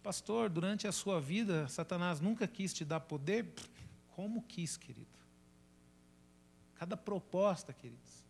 [0.02, 3.46] Pastor, durante a sua vida, Satanás nunca quis te dar poder?
[4.08, 5.06] Como quis, querido?
[6.74, 8.24] Cada proposta, queridos.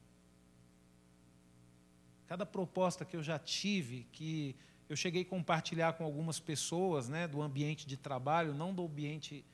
[2.26, 4.54] Cada proposta que eu já tive, que
[4.88, 9.44] eu cheguei a compartilhar com algumas pessoas, né, do ambiente de trabalho, não do ambiente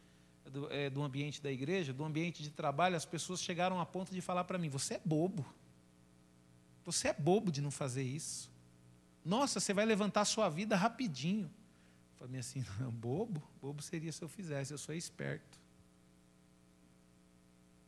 [0.45, 4.13] do, é, do ambiente da igreja, do ambiente de trabalho, as pessoas chegaram a ponto
[4.13, 5.45] de falar para mim: você é bobo.
[6.85, 8.51] Você é bobo de não fazer isso.
[9.25, 11.51] Nossa, você vai levantar a sua vida rapidinho.
[12.13, 13.43] Eu falei assim: não, bobo?
[13.61, 15.61] Bobo seria se eu fizesse, eu sou esperto.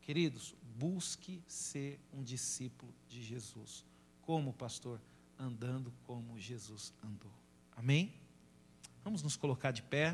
[0.01, 3.83] Queridos, busque ser um discípulo de Jesus.
[4.21, 5.01] Como, pastor?
[5.37, 7.31] Andando como Jesus andou.
[7.75, 8.13] Amém?
[9.03, 10.13] Vamos nos colocar de pé.